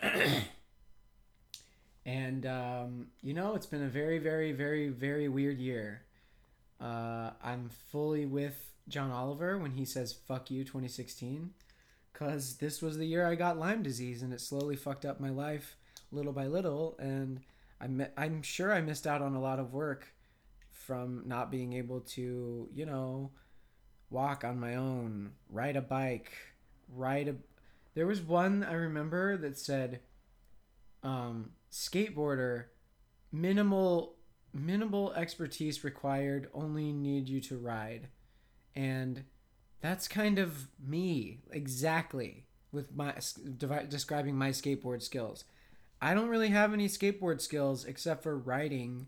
[2.10, 6.02] and um, you know, it's been a very, very, very, very weird year.
[6.80, 11.50] Uh, I'm fully with John Oliver when he says "fuck you" 2016,
[12.12, 15.30] because this was the year I got Lyme disease, and it slowly fucked up my
[15.30, 15.76] life
[16.10, 17.40] little by little, and
[17.80, 20.12] I'm I'm sure I missed out on a lot of work
[20.72, 23.30] from not being able to, you know,
[24.08, 26.32] walk on my own, ride a bike,
[26.92, 27.36] ride a.
[27.94, 30.00] There was one I remember that said,
[31.04, 32.64] um, skateboarder,
[33.32, 34.16] minimal
[34.52, 38.08] minimal expertise required, only need you to ride,
[38.74, 39.24] and
[39.80, 43.14] that's kind of me exactly with my
[43.56, 45.44] devi- describing my skateboard skills.
[46.02, 49.06] I don't really have any skateboard skills except for riding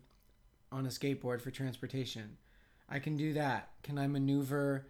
[0.71, 2.37] on a skateboard for transportation.
[2.89, 3.69] I can do that.
[3.83, 4.87] Can I maneuver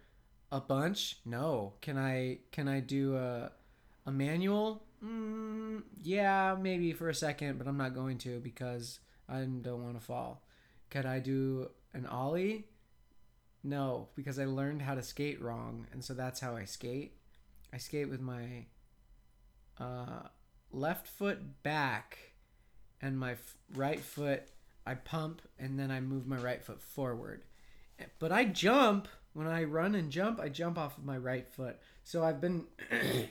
[0.50, 1.18] a bunch?
[1.24, 1.74] No.
[1.80, 3.52] Can I can I do a
[4.06, 4.83] a manual?
[5.02, 9.98] Mm, yeah, maybe for a second, but I'm not going to because I don't want
[9.98, 10.42] to fall.
[10.90, 12.66] Could I do an ollie?
[13.62, 17.16] No, because I learned how to skate wrong, and so that's how I skate.
[17.72, 18.66] I skate with my
[19.78, 20.28] uh,
[20.72, 22.18] left foot back
[23.00, 24.44] and my f- right foot
[24.86, 27.42] I pump and then I move my right foot forward.
[28.18, 31.78] But I jump when I run and jump, I jump off of my right foot.
[32.04, 32.66] So I've been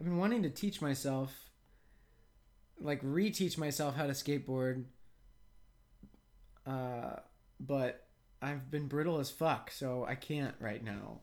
[0.00, 1.50] I've been wanting to teach myself
[2.80, 4.86] like reteach myself how to skateboard
[6.66, 7.16] uh
[7.60, 8.06] but
[8.42, 11.20] I've been brittle as fuck, so I can't right now.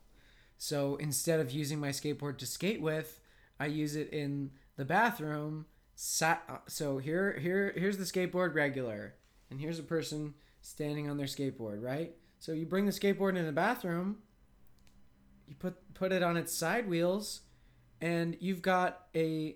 [0.60, 3.20] So instead of using my skateboard to skate with,
[3.60, 5.66] I use it in the bathroom.
[5.96, 9.16] So here, here, here's the skateboard regular,
[9.50, 12.14] and here's a person standing on their skateboard, right?
[12.40, 14.20] So you bring the skateboard in the bathroom,
[15.48, 17.42] you put put it on its side wheels,
[18.02, 19.56] and you've got a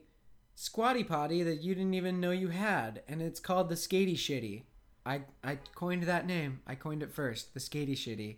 [0.55, 4.63] squatty potty that you didn't even know you had, and it's called the Skatey Shitty.
[5.05, 6.61] I I coined that name.
[6.67, 8.37] I coined it first, the Skatey Shitty,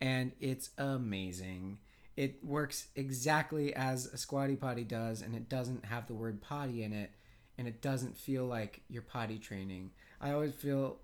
[0.00, 1.78] and it's amazing.
[2.16, 6.82] It works exactly as a squatty potty does, and it doesn't have the word potty
[6.82, 7.10] in it,
[7.58, 9.90] and it doesn't feel like you're potty training.
[10.20, 10.98] I always feel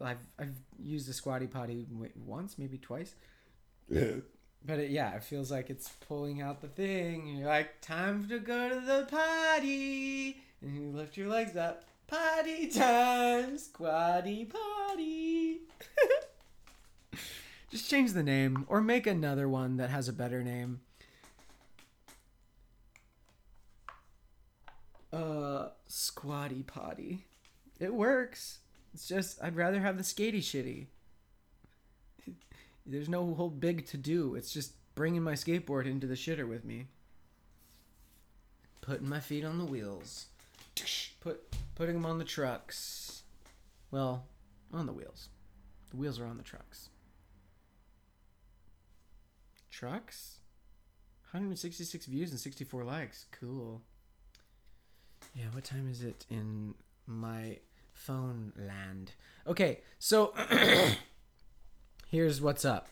[0.00, 1.86] I've I've used a squatty potty
[2.24, 3.14] once, maybe twice.
[4.64, 8.26] But it, yeah, it feels like it's pulling out the thing, and you're like, "Time
[8.28, 11.84] to go to the potty," and you lift your legs up.
[12.06, 15.60] Potty time, squatty potty.
[17.70, 20.80] Just change the name, or make another one that has a better name.
[25.12, 27.26] Uh, squatty potty.
[27.78, 28.58] It works.
[28.92, 30.86] It's just I'd rather have the skatey shitty.
[32.86, 34.34] There's no whole big to do.
[34.34, 36.88] It's just bringing my skateboard into the shitter with me.
[38.80, 40.26] Putting my feet on the wheels.
[41.20, 41.40] Put
[41.74, 43.22] putting them on the trucks.
[43.90, 44.26] Well,
[44.72, 45.28] on the wheels.
[45.90, 46.90] The wheels are on the trucks.
[49.70, 50.38] Trucks?
[51.30, 53.26] 166 views and 64 likes.
[53.32, 53.80] Cool.
[55.34, 56.74] Yeah, what time is it in
[57.06, 57.58] my
[57.92, 59.12] phone land?
[59.46, 60.32] Okay, so
[62.08, 62.88] Here's what's up.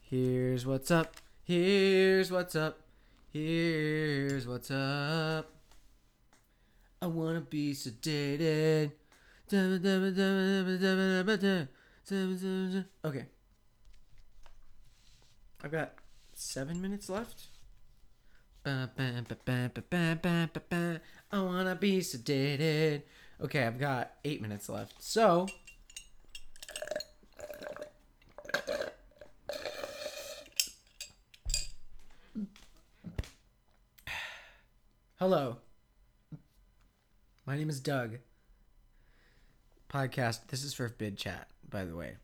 [0.00, 1.16] Here's what's up.
[1.44, 2.80] Here's what's up.
[3.32, 5.52] Here's what's up.
[7.02, 8.92] I wanna be sedated.
[13.04, 13.26] Okay.
[15.62, 15.94] I've got
[16.34, 17.48] seven minutes left.
[21.32, 23.02] I wanna be sedated.
[23.40, 25.00] Okay, I've got eight minutes left.
[25.00, 25.46] So.
[35.20, 35.58] Hello.
[37.46, 38.18] My name is Doug.
[39.88, 40.48] Podcast.
[40.48, 42.16] This is for bid chat, by the way.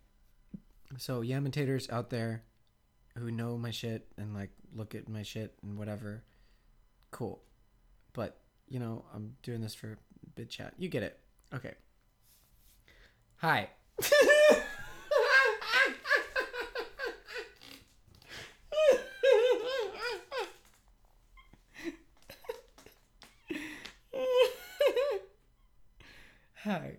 [0.99, 2.43] So, Yamitators out there
[3.17, 6.25] who know my shit and like look at my shit and whatever,
[7.13, 7.41] cool.
[8.13, 9.97] But, you know, I'm doing this for
[10.35, 10.75] bid chat.
[10.79, 11.19] You get it.
[11.55, 11.75] Okay.
[13.37, 13.69] Hi.
[26.65, 26.97] Hi.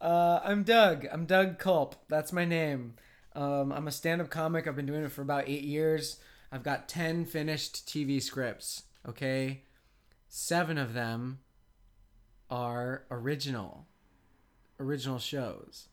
[0.00, 1.06] Uh, I'm Doug.
[1.10, 1.96] I'm Doug Culp.
[2.08, 2.94] That's my name.
[3.34, 4.66] Um, I'm a stand up comic.
[4.66, 6.20] I've been doing it for about eight years.
[6.52, 9.62] I've got 10 finished TV scripts, okay?
[10.28, 11.38] Seven of them
[12.50, 13.86] are original,
[14.80, 15.88] original shows.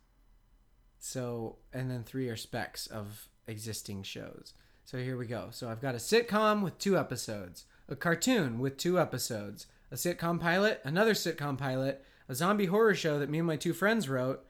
[1.00, 4.54] So, and then three are specs of existing shows.
[4.86, 5.48] So here we go.
[5.52, 10.40] So I've got a sitcom with two episodes, a cartoon with two episodes, a sitcom
[10.40, 14.46] pilot, another sitcom pilot, a zombie horror show that me and my two friends wrote,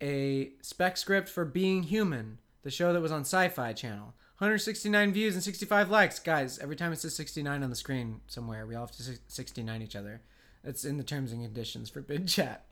[0.00, 4.14] a spec script for Being Human, the show that was on Sci Fi Channel.
[4.38, 6.18] 169 views and 65 likes.
[6.18, 9.82] Guys, every time it says 69 on the screen somewhere, we all have to 69
[9.82, 10.20] each other.
[10.62, 12.64] That's in the terms and conditions for bid chat.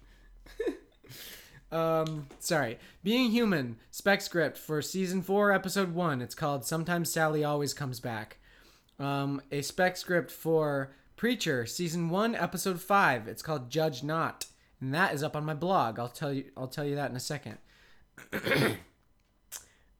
[1.73, 2.79] um, sorry.
[3.03, 6.23] Being Human, spec script for season 4, episode 1.
[6.23, 8.39] It's called Sometimes Sally Always Comes Back.
[8.99, 13.29] Um, a spec script for Preacher, season 1, episode 5.
[13.29, 14.47] It's called Judge Not.
[14.81, 15.99] And that is up on my blog.
[15.99, 17.59] I'll tell you I'll tell you that in a second.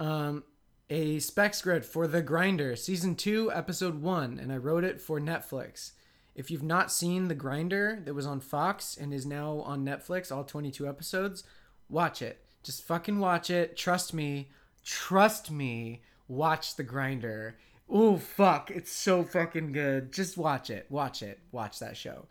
[0.01, 0.45] um
[0.89, 5.21] a spec script for The Grinder, season 2, episode 1, and I wrote it for
[5.21, 5.93] Netflix.
[6.35, 10.31] If you've not seen The Grinder that was on Fox and is now on Netflix,
[10.35, 11.45] all 22 episodes,
[11.89, 12.45] watch it.
[12.63, 13.77] Just fucking watch it.
[13.77, 14.51] Trust me.
[14.85, 16.03] Trust me.
[16.29, 17.57] Watch The Grinder.
[17.89, 20.13] Oh fuck, it's so fucking good.
[20.13, 20.87] Just watch it.
[20.89, 21.41] Watch it.
[21.51, 22.27] Watch that show.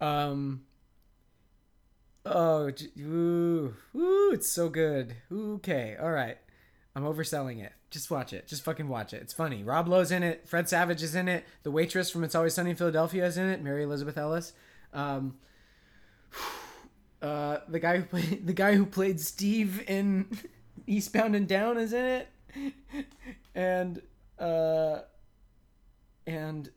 [0.00, 0.62] Um
[2.26, 5.14] Oh, ooh, ooh, it's so good.
[5.30, 6.38] Okay, all right.
[6.96, 7.72] I'm overselling it.
[7.90, 8.46] Just watch it.
[8.46, 9.20] Just fucking watch it.
[9.20, 9.64] It's funny.
[9.64, 10.46] Rob Lowe's in it.
[10.46, 11.44] Fred Savage is in it.
[11.64, 13.62] The waitress from It's Always Sunny in Philadelphia is in it.
[13.62, 14.52] Mary Elizabeth Ellis.
[14.92, 15.36] Um,
[17.22, 20.26] uh, the guy who played the guy who played Steve in
[20.86, 22.28] Eastbound and Down is in it,
[23.54, 24.00] and
[24.38, 24.98] uh,
[26.26, 26.70] and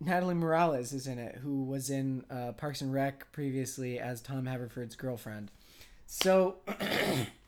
[0.00, 4.46] Natalie Morales is in it, who was in uh, Parks and Rec previously as Tom
[4.46, 5.50] Haverford's girlfriend.
[6.06, 6.56] So,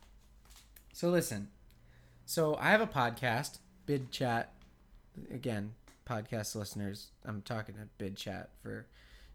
[0.93, 1.49] so listen.
[2.27, 4.53] So I have a podcast, Bid Chat.
[5.31, 5.75] Again,
[6.09, 8.87] podcast listeners, I'm talking to Bid Chat for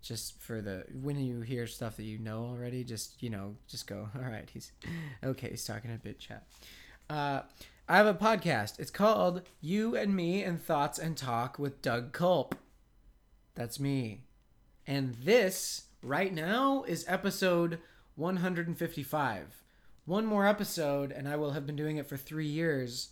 [0.02, 3.86] just for the when you hear stuff that you know already, just you know, just
[3.88, 4.10] go.
[4.16, 4.72] All right, he's
[5.24, 5.49] okay.
[5.52, 6.48] He's talking to Bid Chat.
[7.10, 7.41] Uh,
[7.88, 8.80] I have a podcast.
[8.80, 12.56] It's called You and Me and Thoughts and Talk with Doug Culp.
[13.56, 14.22] That's me.
[14.86, 17.80] And this, right now, is episode
[18.16, 19.64] 155.
[20.10, 23.10] One more episode, and I will have been doing it for three years,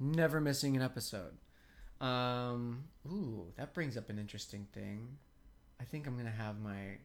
[0.00, 1.36] never missing an episode.
[2.00, 5.18] Um, ooh, that brings up an interesting thing.
[5.80, 6.98] I think I'm to have my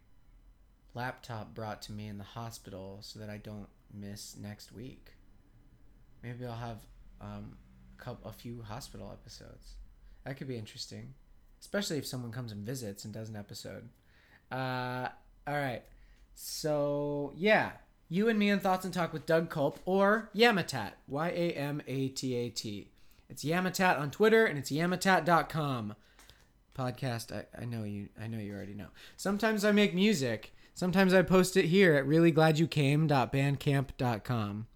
[0.95, 5.11] laptop brought to me in the hospital so that I don't miss next week.
[6.23, 6.79] Maybe I'll have
[7.21, 7.55] um,
[7.99, 9.75] a, couple, a few hospital episodes.
[10.25, 11.13] That could be interesting,
[11.61, 13.89] especially if someone comes and visits and does an episode.
[14.51, 15.09] Uh,
[15.45, 15.83] all right.
[16.33, 17.73] So, yeah.
[18.11, 20.93] You and me in Thoughts and Talk with Doug Culp or Yamatat.
[21.07, 22.89] Y A M A T A T.
[23.29, 25.93] It's Yamatat on Twitter and it's yamatat.com.
[26.75, 28.87] Podcast, I, I know you I know you already know.
[29.15, 30.55] Sometimes I make music.
[30.73, 34.67] Sometimes I post it here at reallyglad.you came.bandcamp.com.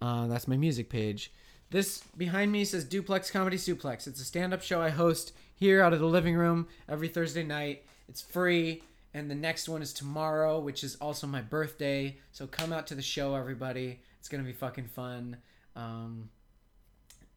[0.00, 1.34] Uh, that's my music page.
[1.70, 4.06] This behind me says Duplex Comedy Suplex.
[4.06, 7.42] It's a stand up show I host here out of the living room every Thursday
[7.42, 7.84] night.
[8.08, 8.82] It's free.
[9.14, 12.18] And the next one is tomorrow, which is also my birthday.
[12.32, 14.00] So come out to the show, everybody.
[14.18, 15.36] It's to be fucking fun.
[15.76, 16.30] Um,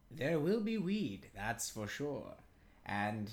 [0.10, 2.34] there will be weed, that's for sure.
[2.86, 3.32] And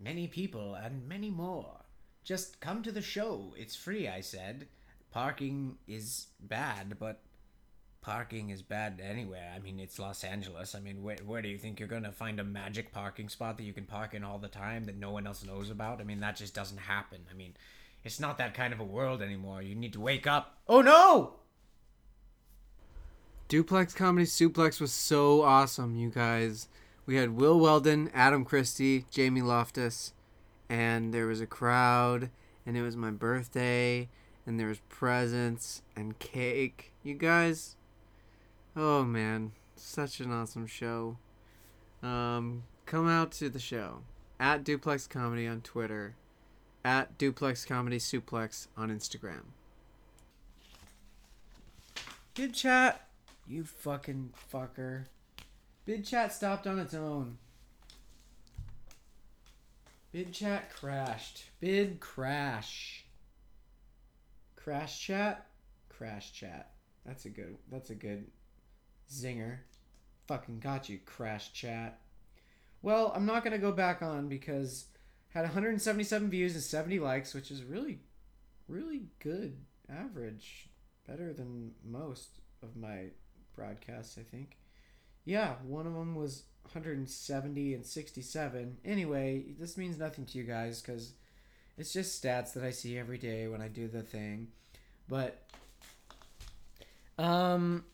[0.00, 1.84] many people and many more.
[2.24, 3.54] Just come to the show.
[3.56, 4.66] It's free, I said.
[5.12, 7.20] Parking is bad, but
[8.04, 9.50] parking is bad anywhere.
[9.56, 10.74] I mean, it's Los Angeles.
[10.74, 13.56] I mean, where, where do you think you're going to find a magic parking spot
[13.56, 16.00] that you can park in all the time that no one else knows about?
[16.00, 17.20] I mean, that just doesn't happen.
[17.30, 17.54] I mean,
[18.04, 19.62] it's not that kind of a world anymore.
[19.62, 20.58] You need to wake up.
[20.68, 21.36] Oh no!
[23.48, 26.68] Duplex Comedy Suplex was so awesome, you guys.
[27.06, 30.12] We had Will Weldon, Adam Christie, Jamie Loftus,
[30.68, 32.30] and there was a crowd,
[32.66, 34.08] and it was my birthday,
[34.46, 36.92] and there was presents and cake.
[37.02, 37.76] You guys,
[38.76, 41.18] oh man, such an awesome show.
[42.02, 44.02] Um, come out to the show
[44.38, 46.16] at Duplex Comedy on Twitter,
[46.84, 49.42] at Duplex Comedy Suplex on Instagram.
[52.34, 53.08] Good chat.
[53.46, 55.04] You fucking fucker.
[55.84, 57.38] Bid chat stopped on its own.
[60.12, 61.44] Bid chat crashed.
[61.60, 63.04] Bid crash.
[64.56, 65.46] Crash chat?
[65.88, 66.70] Crash chat.
[67.04, 68.26] That's a good that's a good
[69.10, 69.58] zinger.
[70.26, 72.00] Fucking got you, crash chat.
[72.82, 74.86] Well, I'm not gonna go back on because
[75.30, 77.98] had 177 views and 70 likes, which is really,
[78.68, 79.56] really good
[79.90, 80.68] average.
[81.06, 83.06] Better than most of my
[83.56, 84.56] broadcasts, I think.
[85.24, 88.76] Yeah, one of them was 170 and 67.
[88.84, 91.12] Anyway, this means nothing to you guys because
[91.76, 94.48] it's just stats that I see every day when I do the thing.
[95.08, 95.42] But
[97.18, 97.84] um,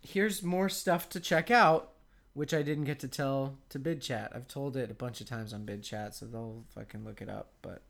[0.00, 1.92] here's more stuff to check out,
[2.34, 4.32] which I didn't get to tell to Bid Chat.
[4.34, 7.28] I've told it a bunch of times on Bid Chat, so they'll fucking look it
[7.28, 7.52] up.
[7.62, 7.82] But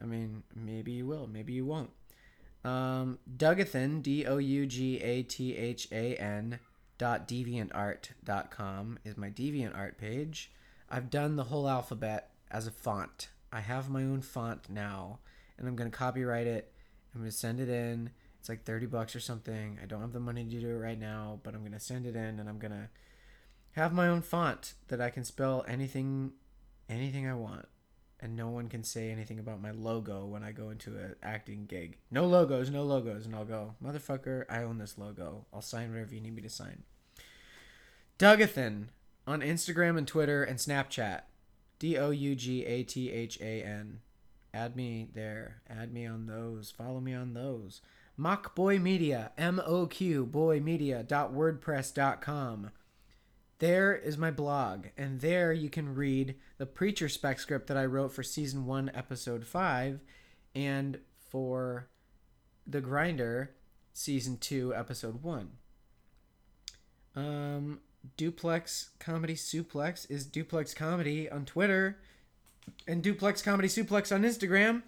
[0.00, 1.90] I mean, maybe you will, maybe you won't.
[2.64, 6.58] Um, Dougathan, D O U G A T H A N
[6.98, 10.52] dot deviantart.com is my DeviantArt page.
[10.88, 13.30] I've done the whole alphabet as a font.
[13.50, 15.18] I have my own font now,
[15.58, 16.72] and I'm gonna copyright it.
[17.14, 18.10] I'm gonna send it in.
[18.42, 19.78] It's like 30 bucks or something.
[19.80, 22.16] I don't have the money to do it right now, but I'm gonna send it
[22.16, 22.90] in, and I'm gonna
[23.72, 26.32] have my own font that I can spell anything,
[26.88, 27.68] anything I want
[28.22, 31.66] and no one can say anything about my logo when I go into an acting
[31.66, 31.98] gig.
[32.08, 35.44] No logos, no logos, and I'll go, motherfucker, I own this logo.
[35.52, 36.84] I'll sign whatever you need me to sign.
[38.20, 38.86] Dougathan
[39.26, 41.22] on Instagram and Twitter and Snapchat.
[41.80, 43.98] D O U G A T H A N.
[44.54, 45.62] Add me there.
[45.68, 46.70] Add me on those.
[46.70, 47.80] Follow me on those.
[48.18, 49.32] Moq Boy Media.
[49.38, 50.60] M O Q Boy.
[53.58, 57.84] There is my blog, and there you can read the preacher spec script that I
[57.84, 60.00] wrote for season one, episode five,
[60.52, 60.98] and
[61.30, 61.88] for
[62.66, 63.54] the grinder,
[63.92, 65.52] season two, episode one.
[67.14, 67.80] Um,
[68.16, 71.98] Duplex Comedy Suplex is Duplex Comedy on Twitter,
[72.88, 74.82] and Duplex Comedy Suplex on Instagram.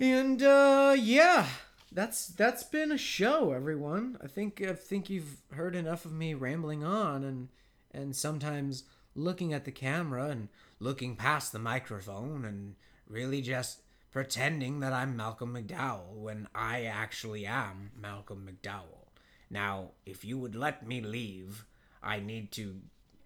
[0.00, 1.46] And uh, yeah,
[1.92, 4.18] that's that's been a show, everyone.
[4.22, 7.48] I think I think you've heard enough of me rambling on and
[7.92, 8.84] and sometimes
[9.14, 10.48] looking at the camera and
[10.78, 12.76] looking past the microphone and
[13.08, 19.08] really just pretending that I'm Malcolm McDowell when I actually am Malcolm McDowell.
[19.50, 21.64] Now, if you would let me leave,
[22.02, 22.76] I need to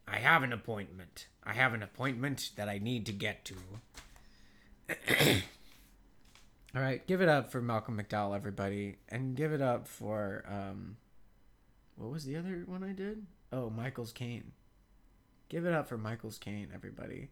[0.08, 1.28] I have an appointment.
[1.44, 3.56] I have an appointment that I need to get to.
[6.74, 10.96] All right, give it up for Malcolm McDowell, everybody, and give it up for um,
[11.94, 13.26] what was the other one I did?
[13.52, 14.50] Oh, Michael's Caine.
[15.48, 17.28] Give it up for Michael's Caine, everybody.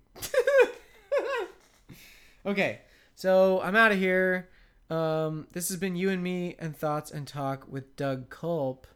[2.46, 2.82] okay,
[3.16, 4.48] so I'm out of here.
[4.90, 8.86] Um, this has been you and me and thoughts and talk with Doug Culp,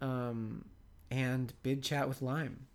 [0.00, 0.66] um,
[1.10, 2.66] and Bidchat with Lyme.